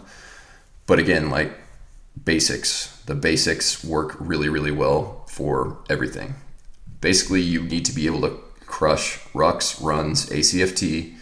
[0.86, 1.58] But again, like
[2.24, 6.36] basics, the basics work really, really well for everything.
[7.02, 8.43] Basically, you need to be able to
[8.74, 11.14] crush rucks, runs, ACFT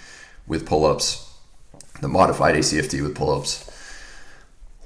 [0.47, 1.29] with pull ups,
[1.99, 3.69] the modified ACFT with pull ups,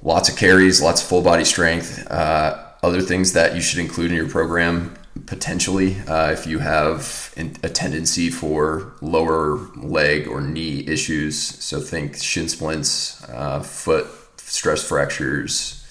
[0.02, 2.04] lots of carries, lots of full body strength.
[2.10, 4.96] Uh, other things that you should include in your program
[5.26, 11.38] potentially uh, if you have a tendency for lower leg or knee issues.
[11.38, 14.08] So think shin splints, uh, foot
[14.38, 15.85] stress fractures,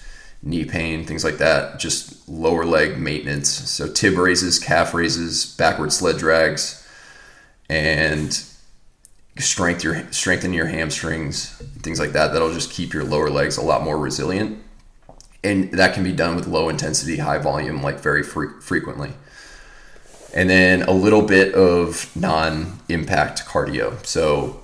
[0.46, 1.80] knee pain, things like that.
[1.80, 3.50] Just lower leg maintenance.
[3.50, 6.88] So tib raises, calf raises, backward sled drags,
[7.70, 8.32] and
[9.38, 11.50] strength your strengthen your hamstrings,
[11.82, 12.32] things like that.
[12.32, 14.62] That'll just keep your lower legs a lot more resilient
[15.46, 19.12] and that can be done with low intensity, high volume, like very fre- frequently.
[20.34, 24.04] And then a little bit of non impact cardio.
[24.06, 24.64] So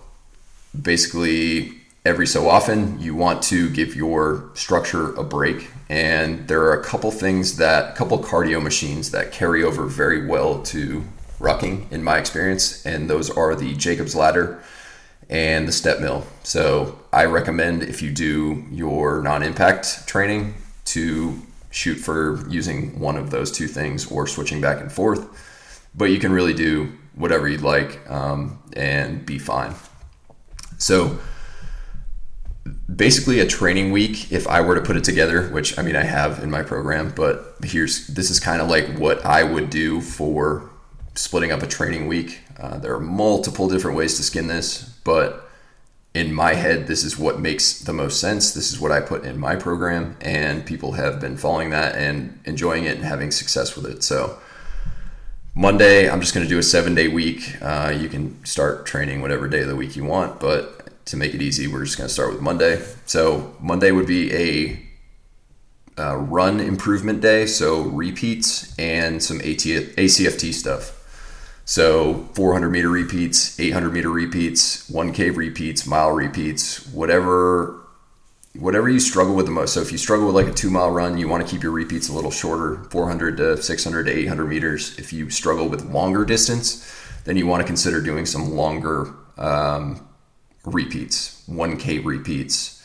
[0.79, 5.69] basically, every so often, you want to give your structure a break.
[5.89, 10.25] And there are a couple things that, a couple cardio machines that carry over very
[10.25, 11.03] well to
[11.39, 12.85] rucking, in my experience.
[12.85, 14.61] And those are the Jacob's Ladder
[15.29, 16.25] and the step mill.
[16.43, 20.55] So I recommend if you do your non impact training,
[20.91, 25.89] to shoot for using one of those two things or switching back and forth.
[25.95, 29.73] But you can really do whatever you'd like um, and be fine.
[30.77, 31.17] So
[32.95, 36.03] basically a training week if i were to put it together which i mean i
[36.03, 40.01] have in my program but here's this is kind of like what i would do
[40.01, 40.69] for
[41.13, 45.47] splitting up a training week uh, there are multiple different ways to skin this but
[46.13, 48.51] in my head, this is what makes the most sense.
[48.51, 52.39] This is what I put in my program, and people have been following that and
[52.43, 54.03] enjoying it and having success with it.
[54.03, 54.37] So,
[55.55, 57.55] Monday, I'm just going to do a seven day week.
[57.61, 60.80] Uh, you can start training whatever day of the week you want, but
[61.11, 62.83] to make it easy, we're just going to start with Monday.
[63.05, 64.91] So, Monday would be a
[65.97, 70.97] uh, run improvement day, so repeats and some AT- ACFT stuff.
[71.65, 77.77] So 400 meter repeats, 800 meter repeats, 1K repeats, mile repeats, whatever
[78.59, 79.73] whatever you struggle with the most.
[79.73, 81.71] So if you struggle with like a two mile run, you want to keep your
[81.71, 84.99] repeats a little shorter, 400 to 600 to 800 meters.
[84.99, 86.85] If you struggle with longer distance,
[87.23, 90.05] then you want to consider doing some longer um,
[90.65, 92.81] repeats, 1K repeats,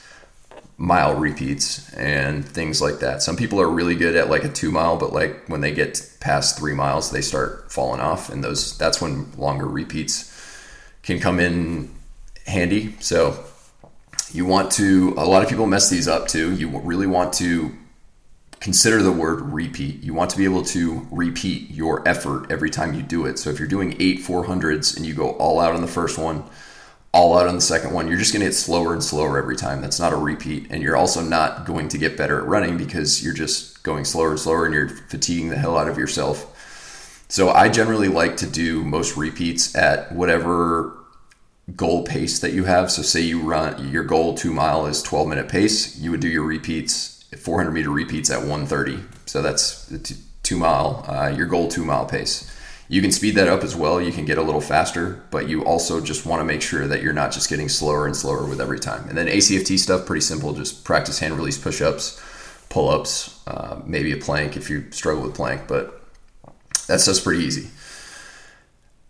[0.79, 3.23] mile repeats and things like that.
[3.23, 6.17] Some people are really good at like a two mile, but like when they get
[6.21, 10.33] past three miles, they start falling off, and those that's when longer repeats
[11.03, 11.95] can come in
[12.47, 12.95] handy.
[13.01, 13.45] So
[14.33, 15.15] you want to.
[15.17, 16.55] A lot of people mess these up too.
[16.55, 17.73] You really want to
[18.61, 20.03] consider the word repeat.
[20.03, 23.39] You want to be able to repeat your effort every time you do it.
[23.39, 26.43] So if you're doing eight 400s and you go all out on the first one
[27.17, 29.57] all out on the second one, you're just going to get slower and slower every
[29.57, 29.81] time.
[29.81, 30.67] That's not a repeat.
[30.69, 34.31] And you're also not going to get better at running because you're just going slower
[34.31, 36.53] and slower and you're fatiguing the hell out of yourself.
[37.29, 40.93] So I generally like to do most repeats at whatever
[41.75, 42.93] goal pace that you have.
[42.93, 46.29] So say you run your goal two mile is 12 minute pace, you would do
[46.29, 49.03] your repeats 400 meter repeats at 130.
[49.27, 49.93] So that's
[50.43, 52.53] two mile, uh, your goal two mile pace.
[52.89, 54.01] You can speed that up as well.
[54.01, 57.03] You can get a little faster, but you also just want to make sure that
[57.03, 59.09] you're not just getting slower and slower with every time.
[59.09, 60.53] And then ACFT stuff, pretty simple.
[60.53, 62.23] Just practice hand release push ups,
[62.69, 66.01] pull ups, uh, maybe a plank if you struggle with plank, but
[66.87, 67.71] that stuff's pretty easy.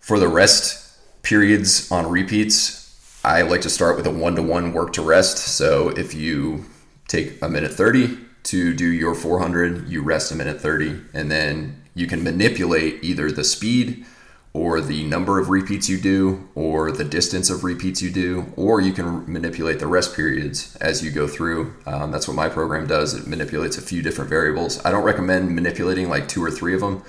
[0.01, 4.73] For the rest periods on repeats, I like to start with a one to one
[4.73, 5.39] work to rest.
[5.39, 6.65] So if you
[7.09, 11.83] take a minute 30 to do your 400, you rest a minute 30, and then
[11.97, 14.05] you can manipulate either the speed
[14.53, 18.81] or the number of repeats you do or the distance of repeats you do or
[18.81, 21.75] you can manipulate the rest periods as you go through.
[21.87, 23.15] Um, that's what my program does.
[23.15, 24.83] It manipulates a few different variables.
[24.85, 27.03] I don't recommend manipulating like two or three of them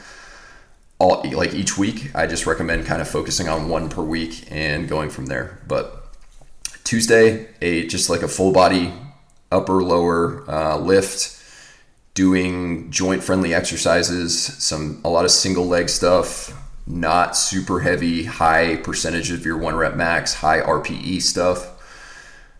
[1.00, 4.90] all like each week i just recommend kind of focusing on one per week and
[4.90, 5.60] going from there.
[5.68, 6.08] But
[6.84, 8.94] tuesday a just like a full body
[9.52, 11.37] upper lower uh, lift
[12.18, 16.51] doing joint friendly exercises, some a lot of single leg stuff,
[16.88, 21.76] not super heavy, high percentage of your one rep max, high RPE stuff.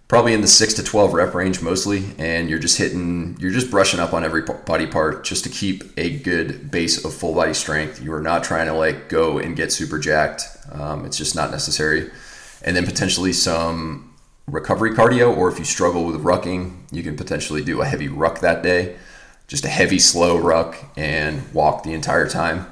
[0.08, 3.72] Probably in the 6 to 12 rep range mostly and you're just hitting you're just
[3.72, 7.56] brushing up on every body part just to keep a good base of full body
[7.56, 8.00] strength.
[8.00, 10.44] You are not trying to like go and get super jacked.
[10.72, 12.12] Um, it's just not necessary.
[12.62, 14.14] And then potentially some
[14.46, 18.42] recovery cardio or if you struggle with rucking, you can potentially do a heavy ruck
[18.42, 18.98] that day
[19.48, 22.68] just a heavy, slow ruck and walk the entire time.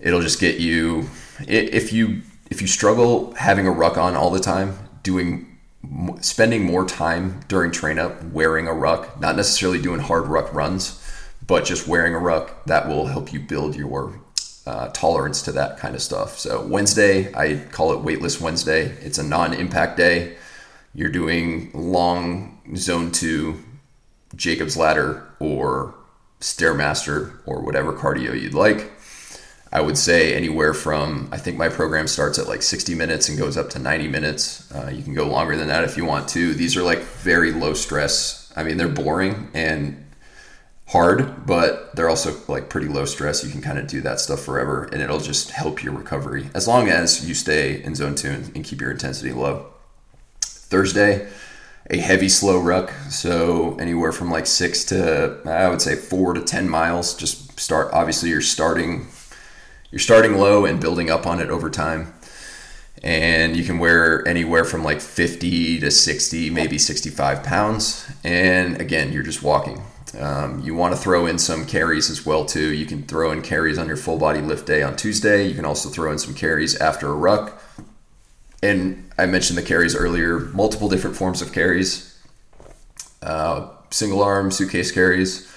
[0.00, 1.08] It'll just get you,
[1.46, 5.58] if you if you struggle having a ruck on all the time, doing
[6.20, 11.02] spending more time during train up wearing a ruck, not necessarily doing hard ruck runs,
[11.46, 14.20] but just wearing a ruck, that will help you build your
[14.66, 16.38] uh, tolerance to that kind of stuff.
[16.38, 18.96] So Wednesday, I call it Weightless Wednesday.
[19.00, 20.36] It's a non-impact day.
[20.94, 23.62] You're doing long zone two,
[24.34, 25.94] Jacob's ladder or
[26.40, 28.92] stairmaster or whatever cardio you'd like.
[29.72, 33.38] I would say anywhere from I think my program starts at like 60 minutes and
[33.38, 34.70] goes up to 90 minutes.
[34.72, 36.54] Uh, you can go longer than that if you want to.
[36.54, 38.52] These are like very low stress.
[38.56, 40.04] I mean, they're boring and
[40.88, 43.44] hard, but they're also like pretty low stress.
[43.44, 46.68] You can kind of do that stuff forever and it'll just help your recovery as
[46.68, 49.72] long as you stay in zone two and, and keep your intensity low.
[50.40, 51.28] Thursday,
[51.90, 52.90] a heavy slow ruck.
[53.10, 57.14] So anywhere from like six to I would say four to 10 miles.
[57.14, 59.08] Just start, obviously, you're starting.
[59.90, 62.12] You're starting low and building up on it over time
[63.02, 69.12] and you can wear anywhere from like 50 to 60 maybe 65 pounds and again
[69.12, 69.82] you're just walking
[70.18, 72.72] um, you want to throw in some carries as well too.
[72.72, 75.46] You can throw in carries on your full body lift day on Tuesday.
[75.46, 77.60] You can also throw in some carries after a ruck.
[78.66, 80.40] And I mentioned the carries earlier.
[80.40, 82.18] Multiple different forms of carries.
[83.22, 85.52] Uh, single arm suitcase carries,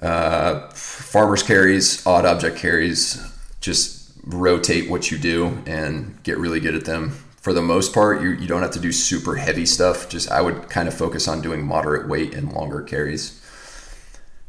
[0.00, 3.20] uh, farmers carries, odd object carries.
[3.60, 7.16] Just rotate what you do and get really good at them
[7.48, 10.08] for the most part, you, you don't have to do super heavy stuff.
[10.08, 13.40] Just I would kind of focus on doing moderate weight and longer carries.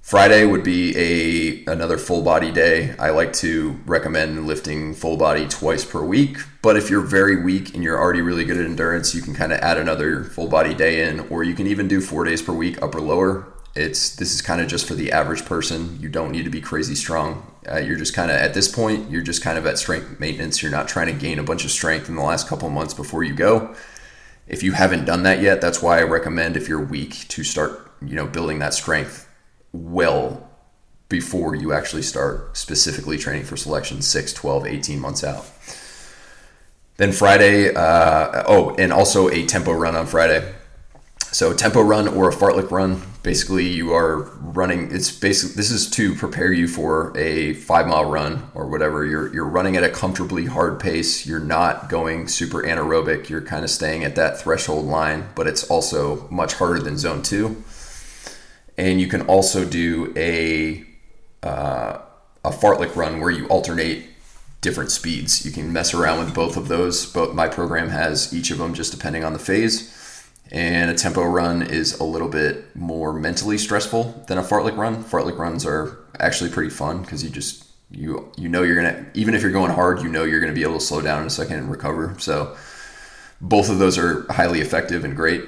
[0.10, 2.96] Friday would be a another full body day.
[2.98, 6.40] I like to recommend lifting full body twice per week.
[6.64, 9.54] But if you're very weak and you're already really good at endurance, you can kind
[9.54, 12.54] of add another full body day in, or you can even do four days per
[12.54, 13.54] week, upper lower.
[13.76, 16.00] It's this is kind of just for the average person.
[16.02, 17.46] You don't need to be crazy strong.
[17.72, 20.64] Uh, you're just kind of at this point, you're just kind of at strength maintenance.
[20.64, 23.24] You're not trying to gain a bunch of strength in the last couple months before
[23.24, 23.76] you go.
[24.48, 27.92] If you haven't done that yet, that's why I recommend if you're weak to start,
[28.02, 29.28] you know, building that strength
[29.72, 30.50] well
[31.10, 35.46] before you actually start specifically training for selection 6, 12, 18 months out.
[36.98, 40.54] Then Friday, uh, oh, and also a tempo run on Friday.
[41.32, 44.92] So tempo run or a fartlek run, basically you are running.
[44.92, 49.06] It's basically this is to prepare you for a five mile run or whatever.
[49.06, 51.28] You're you're running at a comfortably hard pace.
[51.28, 53.30] You're not going super anaerobic.
[53.30, 57.22] You're kind of staying at that threshold line, but it's also much harder than zone
[57.22, 57.64] two.
[58.80, 60.86] And you can also do a
[61.44, 62.00] uh,
[62.44, 64.06] a fartlek run where you alternate
[64.62, 65.46] different speeds.
[65.46, 67.06] You can mess around with both of those.
[67.06, 69.96] But my program has each of them just depending on the phase
[70.52, 75.04] and a tempo run is a little bit more mentally stressful than a fartlek run.
[75.04, 79.36] Fartlek runs are actually pretty fun because you just you you know you're gonna even
[79.36, 81.30] if you're going hard, you know you're gonna be able to slow down in a
[81.30, 82.16] second and recover.
[82.18, 82.56] So
[83.42, 85.44] both of those are highly effective and great.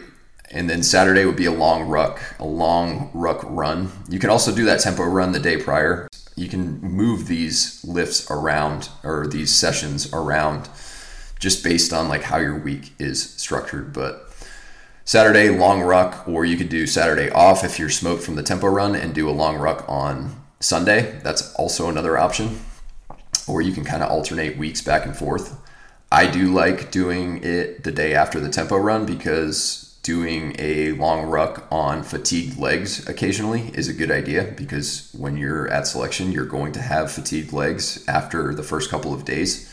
[0.52, 3.91] And then Saturday would be a long ruck, a long ruck run.
[4.10, 6.08] You can also do that tempo run the day prior.
[6.36, 10.70] You can move these lifts around or these sessions around
[11.39, 13.93] just based on like how your week is structured.
[13.93, 14.30] But
[15.06, 18.68] Saturday long ruck, or you could do Saturday off if you're smoked from the tempo
[18.68, 21.20] run and do a long ruck on Sunday.
[21.24, 22.60] That's also another option.
[23.47, 25.58] Or you can kind of alternate weeks back and forth.
[26.12, 31.28] I do like doing it the day after the tempo run because doing a long
[31.28, 36.45] ruck on fatigued legs occasionally is a good idea because when you're at selection, you're
[36.45, 39.68] going to have fatigued legs after the first couple of days.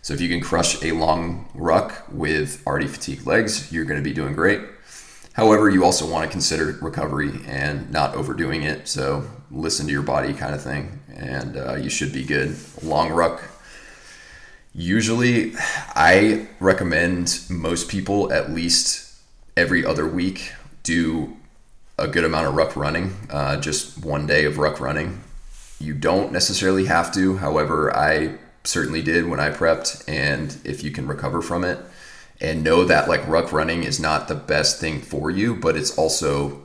[0.00, 4.04] So if you can crush a long ruck with already fatigued legs, you're going to
[4.04, 4.60] be doing great.
[5.34, 8.88] However, you also want to consider recovery and not overdoing it.
[8.88, 12.56] So listen to your body, kind of thing, and uh, you should be good.
[12.82, 13.42] Long ruck.
[14.72, 15.52] Usually,
[15.94, 19.05] I recommend most people at least
[19.56, 20.52] every other week
[20.82, 21.36] do
[21.98, 25.22] a good amount of ruck running, uh, just one day of ruck running.
[25.78, 27.38] You don't necessarily have to.
[27.38, 30.04] However, I certainly did when I prepped.
[30.08, 31.78] And if you can recover from it
[32.40, 35.96] and know that like ruck running is not the best thing for you, but it's
[35.96, 36.62] also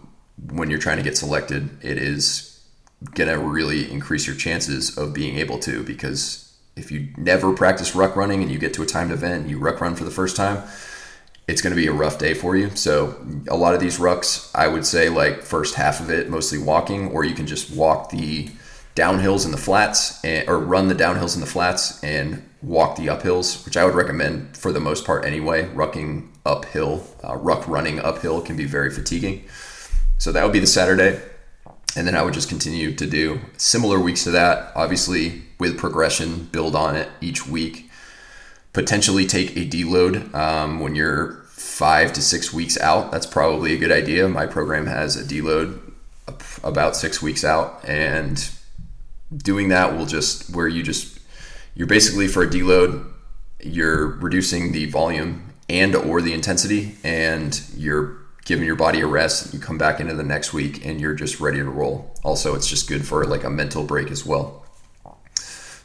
[0.52, 2.62] when you're trying to get selected, it is
[3.16, 8.16] to really increase your chances of being able to because if you never practice ruck
[8.16, 10.36] running and you get to a timed event and you ruck run for the first
[10.36, 10.64] time,
[11.48, 12.70] it's going to be a rough day for you.
[12.76, 13.16] So
[13.48, 17.10] a lot of these rucks, I would say like first half of it mostly walking
[17.12, 18.50] or you can just walk the
[18.96, 23.08] downhills in the flats and, or run the downhills in the flats and walk the
[23.08, 25.68] uphills, which I would recommend for the most part anyway.
[25.70, 29.46] Rucking uphill, uh, ruck running uphill can be very fatiguing.
[30.18, 31.22] So that would be the Saturday.
[31.96, 36.46] And then I would just continue to do similar weeks to that, obviously with progression,
[36.46, 37.91] build on it each week.
[38.74, 43.12] Potentially take a deload um, when you're five to six weeks out.
[43.12, 44.28] That's probably a good idea.
[44.28, 45.80] My program has a deload
[46.64, 48.50] about six weeks out, and
[49.36, 51.20] doing that will just where you just
[51.76, 53.06] you're basically for a deload,
[53.62, 59.54] you're reducing the volume and or the intensity, and you're giving your body a rest.
[59.54, 62.14] You come back into the next week, and you're just ready to roll.
[62.24, 64.66] Also, it's just good for like a mental break as well.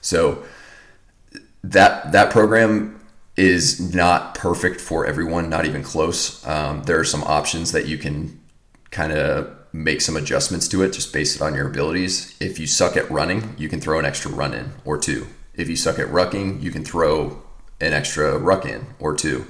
[0.01, 0.45] So
[1.73, 3.01] that that program
[3.37, 6.47] is not perfect for everyone, not even close.
[6.47, 8.41] Um, there are some options that you can
[8.91, 12.35] kind of make some adjustments to it, just based on your abilities.
[12.41, 15.27] If you suck at running, you can throw an extra run in or two.
[15.55, 17.43] If you suck at rucking, you can throw
[17.81, 19.47] an extra ruck in or two.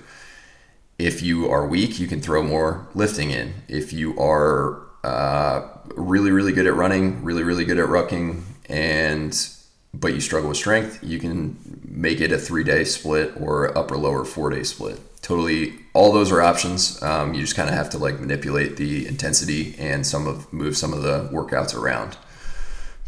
[0.98, 3.54] If you are weak, you can throw more lifting in.
[3.68, 9.55] If you are uh, really, really good at running, really, really good at rucking, and
[10.00, 11.56] but you struggle with strength, you can
[11.88, 15.00] make it a three day split or upper lower four day split.
[15.22, 17.02] Totally, all those are options.
[17.02, 20.76] Um, you just kind of have to like manipulate the intensity and some of move
[20.76, 22.16] some of the workouts around.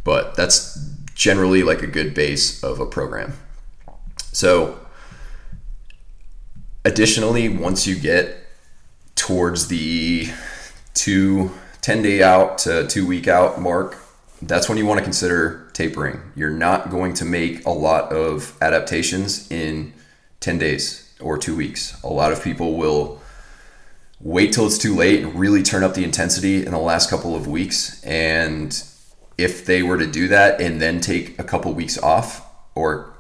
[0.03, 0.77] But that's
[1.15, 3.35] generally like a good base of a program.
[4.33, 4.79] So,
[6.85, 8.37] additionally, once you get
[9.15, 10.29] towards the
[10.95, 11.51] two
[11.83, 13.99] 10 day out to two week out mark,
[14.41, 16.21] that's when you want to consider tapering.
[16.35, 19.93] You're not going to make a lot of adaptations in
[20.41, 22.03] 10 days or two weeks.
[22.03, 23.21] A lot of people will
[24.19, 27.37] wait till it's too late and really turn up the intensity in the last couple
[27.37, 28.03] of weeks.
[28.03, 28.83] And
[29.39, 33.15] if they were to do that and then take a couple weeks off or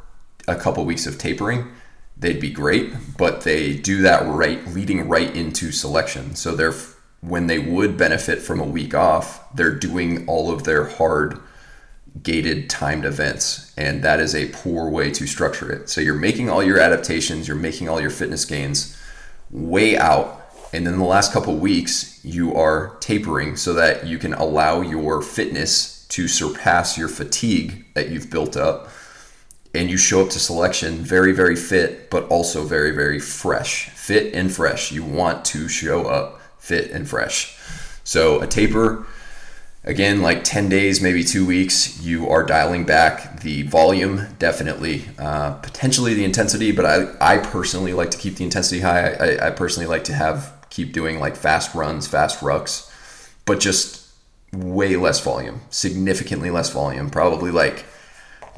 [0.49, 1.69] a couple weeks of tapering,
[2.17, 2.93] they'd be great.
[3.17, 6.35] But they do that right, leading right into selection.
[6.35, 6.75] So they're
[7.21, 11.41] when they would benefit from a week off, they're doing all of their hard
[12.23, 15.89] gated timed events and that is a poor way to structure it.
[15.89, 18.97] So you're making all your adaptations you're making all your fitness gains
[19.51, 20.35] way out
[20.73, 25.23] and then the last couple weeks you are tapering so that you can allow your
[25.23, 28.89] fitness to surpass your fatigue that you've built up
[29.75, 33.91] and you show up to selection very very fit but also very very fresh.
[33.91, 34.91] Fit and fresh.
[34.91, 37.57] You want to show up fit and fresh.
[38.05, 39.07] So a taper,
[39.89, 45.55] again, like 10 days, maybe two weeks, you are dialing back the volume, definitely, uh,
[45.55, 49.15] potentially the intensity, but I, I personally like to keep the intensity high.
[49.15, 52.93] I, I personally like to have keep doing like fast runs, fast rucks,
[53.47, 54.07] but just
[54.53, 57.87] way less volume, significantly less volume, probably like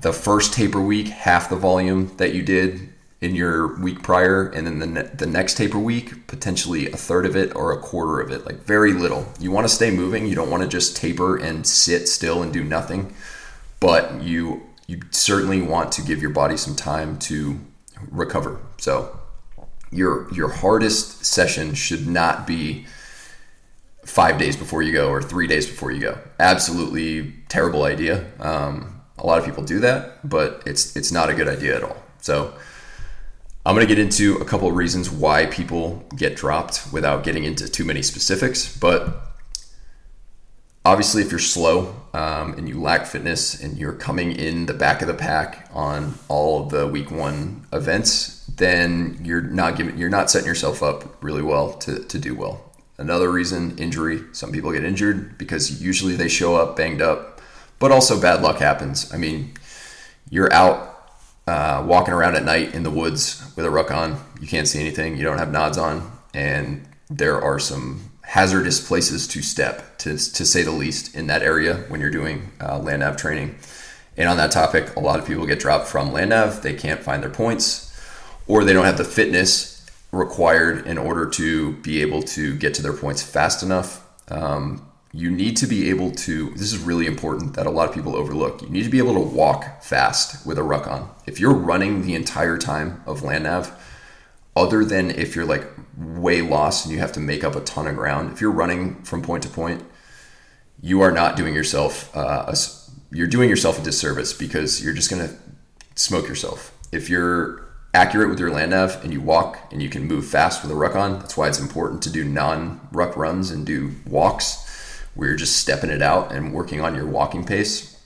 [0.00, 2.89] the first taper week, half the volume that you did
[3.20, 7.26] in your week prior, and then the, ne- the next taper week, potentially a third
[7.26, 9.26] of it or a quarter of it, like very little.
[9.38, 10.26] You want to stay moving.
[10.26, 13.14] You don't want to just taper and sit still and do nothing,
[13.78, 17.60] but you you certainly want to give your body some time to
[18.10, 18.58] recover.
[18.78, 19.20] So
[19.92, 22.86] your your hardest session should not be
[24.04, 26.18] five days before you go or three days before you go.
[26.38, 28.26] Absolutely terrible idea.
[28.40, 31.84] Um, a lot of people do that, but it's it's not a good idea at
[31.84, 32.02] all.
[32.22, 32.54] So
[33.64, 37.44] I'm going to get into a couple of reasons why people get dropped without getting
[37.44, 38.74] into too many specifics.
[38.74, 39.14] But
[40.82, 45.02] obviously, if you're slow um, and you lack fitness and you're coming in the back
[45.02, 50.08] of the pack on all of the week one events, then you're not giving, you're
[50.08, 52.64] not setting yourself up really well to, to do well.
[52.96, 54.22] Another reason, injury.
[54.32, 57.42] Some people get injured because usually they show up banged up,
[57.78, 59.12] but also bad luck happens.
[59.12, 59.52] I mean,
[60.30, 60.89] you're out
[61.46, 64.22] uh, walking around at night in the woods with a ruck on.
[64.40, 65.16] You can't see anything.
[65.16, 70.44] You don't have nods on, and there are some hazardous places to step, to, to
[70.46, 73.56] say the least, in that area when you're doing uh, land nav training.
[74.16, 76.62] And on that topic, a lot of people get dropped from land nav.
[76.62, 77.90] They can't find their points,
[78.46, 82.82] or they don't have the fitness required in order to be able to get to
[82.82, 84.06] their points fast enough.
[84.28, 87.94] Um, you need to be able to this is really important that a lot of
[87.94, 88.62] people overlook.
[88.62, 91.10] You need to be able to walk fast with a ruck on.
[91.26, 93.72] If you're running the entire time of land nav
[94.56, 97.86] other than if you're like way lost and you have to make up a ton
[97.86, 99.82] of ground if you're running from point to point
[100.82, 102.56] you are not doing yourself uh, a,
[103.12, 105.34] you're doing yourself a disservice because you're just going to
[105.94, 106.76] smoke yourself.
[106.92, 110.62] If you're accurate with your land nav and you walk and you can move fast
[110.62, 113.92] with a ruck on that's why it's important to do non ruck runs and do
[114.06, 114.69] walks
[115.14, 117.96] where you're just stepping it out and working on your walking pace,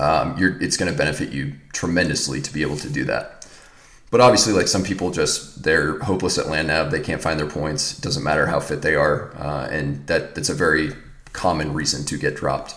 [0.00, 3.46] um, it's going to benefit you tremendously to be able to do that.
[4.10, 6.90] But obviously, like some people, just they're hopeless at land nav.
[6.90, 7.98] They can't find their points.
[7.98, 10.92] It doesn't matter how fit they are, uh, and that that's a very
[11.32, 12.74] common reason to get dropped.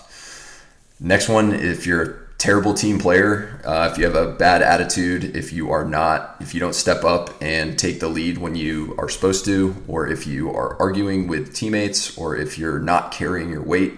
[0.99, 5.53] Next one, if you're terrible team player, uh, if you have a bad attitude, if
[5.53, 9.07] you are not, if you don't step up and take the lead when you are
[9.07, 13.61] supposed to, or if you are arguing with teammates, or if you're not carrying your
[13.61, 13.93] weight,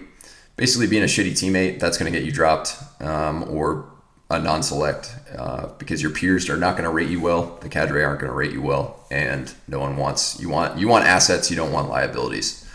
[0.56, 3.90] basically being a shitty teammate, that's going to get you dropped um, or
[4.28, 7.56] a non-select uh, because your peers are not going to rate you well.
[7.62, 10.86] The cadre aren't going to rate you well, and no one wants you want you
[10.86, 11.50] want assets.
[11.50, 12.68] You don't want liabilities.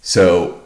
[0.00, 0.62] So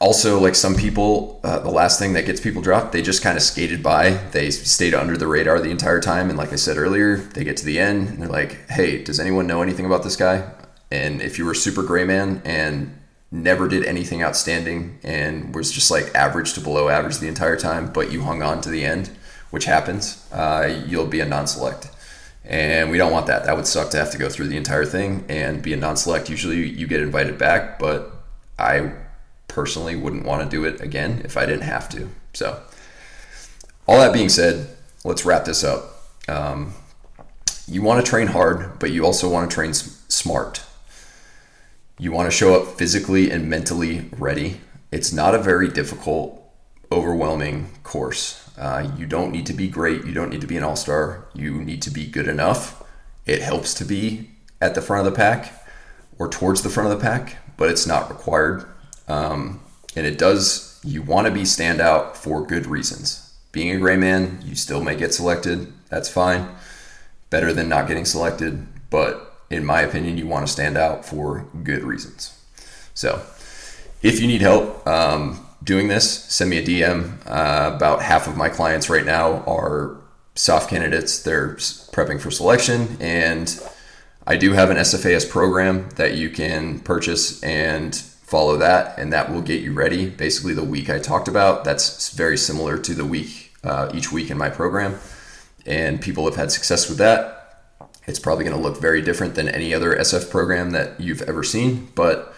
[0.00, 3.36] also like some people uh, the last thing that gets people dropped they just kind
[3.36, 4.10] of skated by.
[4.10, 7.56] They stayed under the radar the entire time and like i said earlier they get
[7.58, 10.50] to the end and they're like hey does anyone know anything about this guy?
[10.90, 12.96] And if you were super gray man and
[13.30, 17.92] never did anything outstanding and was just like average to below average the entire time
[17.92, 19.10] but you hung on to the end
[19.50, 21.90] which happens uh, you'll be a non-select.
[22.44, 23.44] And we don't want that.
[23.44, 26.30] That would suck to have to go through the entire thing and be a non-select.
[26.30, 28.14] Usually you get invited back but
[28.58, 28.92] i
[29.48, 32.08] personally wouldn't want to do it again if I didn't have to.
[32.34, 32.62] So,
[33.86, 34.68] all that being said,
[35.04, 36.02] let's wrap this up.
[36.28, 36.74] Um,
[37.66, 40.62] you want to train hard, but you also want to train smart.
[41.98, 44.60] You want to show up physically and mentally ready.
[44.92, 46.42] It's not a very difficult,
[46.92, 48.48] overwhelming course.
[48.56, 50.04] Uh, you don't need to be great.
[50.04, 51.26] You don't need to be an all star.
[51.34, 52.82] You need to be good enough.
[53.26, 54.30] It helps to be
[54.60, 55.52] at the front of the pack
[56.18, 58.64] or towards the front of the pack, but it's not required.
[59.08, 59.60] Um,
[59.96, 63.34] and it does, you want to be standout for good reasons.
[63.52, 65.72] Being a gray man, you still may get selected.
[65.88, 66.48] That's fine.
[67.30, 68.66] Better than not getting selected.
[68.90, 72.38] But in my opinion, you want to stand out for good reasons.
[72.94, 73.22] So
[74.02, 77.18] if you need help um, doing this, send me a DM.
[77.26, 79.96] Uh, about half of my clients right now are
[80.34, 81.22] SOF candidates.
[81.22, 82.96] They're prepping for selection.
[83.00, 83.60] And
[84.26, 89.32] I do have an SFAS program that you can purchase and follow that, and that
[89.32, 90.10] will get you ready.
[90.10, 94.30] Basically, the week I talked about, that's very similar to the week uh, each week
[94.30, 94.98] in my program,
[95.64, 97.34] and people have had success with that.
[98.06, 101.42] It's probably going to look very different than any other SF program that you've ever
[101.42, 102.34] seen, but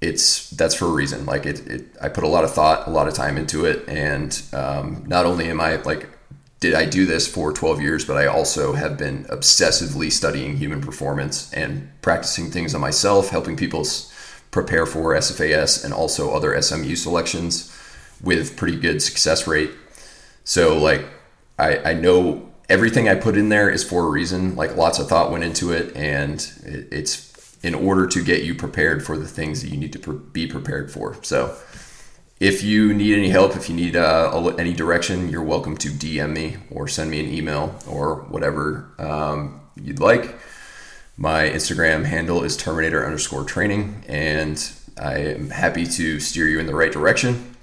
[0.00, 1.24] it's that's for a reason.
[1.24, 3.88] Like it, it I put a lot of thought, a lot of time into it,
[3.88, 6.08] and um, not only am I like
[6.58, 10.80] did I do this for 12 years, but I also have been obsessively studying human
[10.80, 13.84] performance and practicing things on myself, helping people
[14.56, 17.70] prepare for SFAS and also other SMU selections
[18.22, 19.70] with pretty good success rate.
[20.44, 21.04] So like
[21.58, 24.56] I, I know everything I put in there is for a reason.
[24.56, 28.54] Like lots of thought went into it, and it, it's in order to get you
[28.54, 31.22] prepared for the things that you need to pre- be prepared for.
[31.22, 31.54] So
[32.40, 36.32] if you need any help, if you need uh, any direction, you're welcome to DM
[36.32, 40.34] me or send me an email or whatever um, you'd like.
[41.18, 46.66] My Instagram handle is Terminator underscore training, and I am happy to steer you in
[46.66, 47.56] the right direction.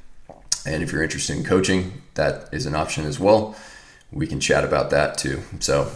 [0.66, 3.56] And if you're interested in coaching, that is an option as well.
[4.12, 5.42] We can chat about that too.
[5.60, 5.92] So,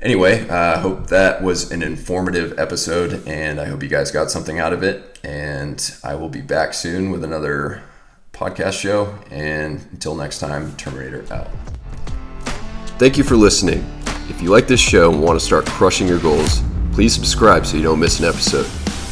[0.00, 4.30] anyway, I uh, hope that was an informative episode, and I hope you guys got
[4.30, 5.18] something out of it.
[5.24, 7.82] And I will be back soon with another
[8.32, 9.18] podcast show.
[9.30, 11.50] And until next time, Terminator out.
[12.98, 13.84] Thank you for listening.
[14.30, 16.62] If you like this show and want to start crushing your goals,
[16.92, 18.64] please subscribe so you don't miss an episode.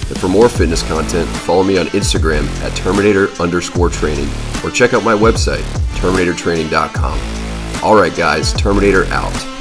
[0.09, 4.29] And for more fitness content, follow me on Instagram at Terminator underscore training
[4.65, 5.65] or check out my website,
[5.99, 7.85] TerminatorTraining.com.
[7.85, 9.58] All right, guys, Terminator out.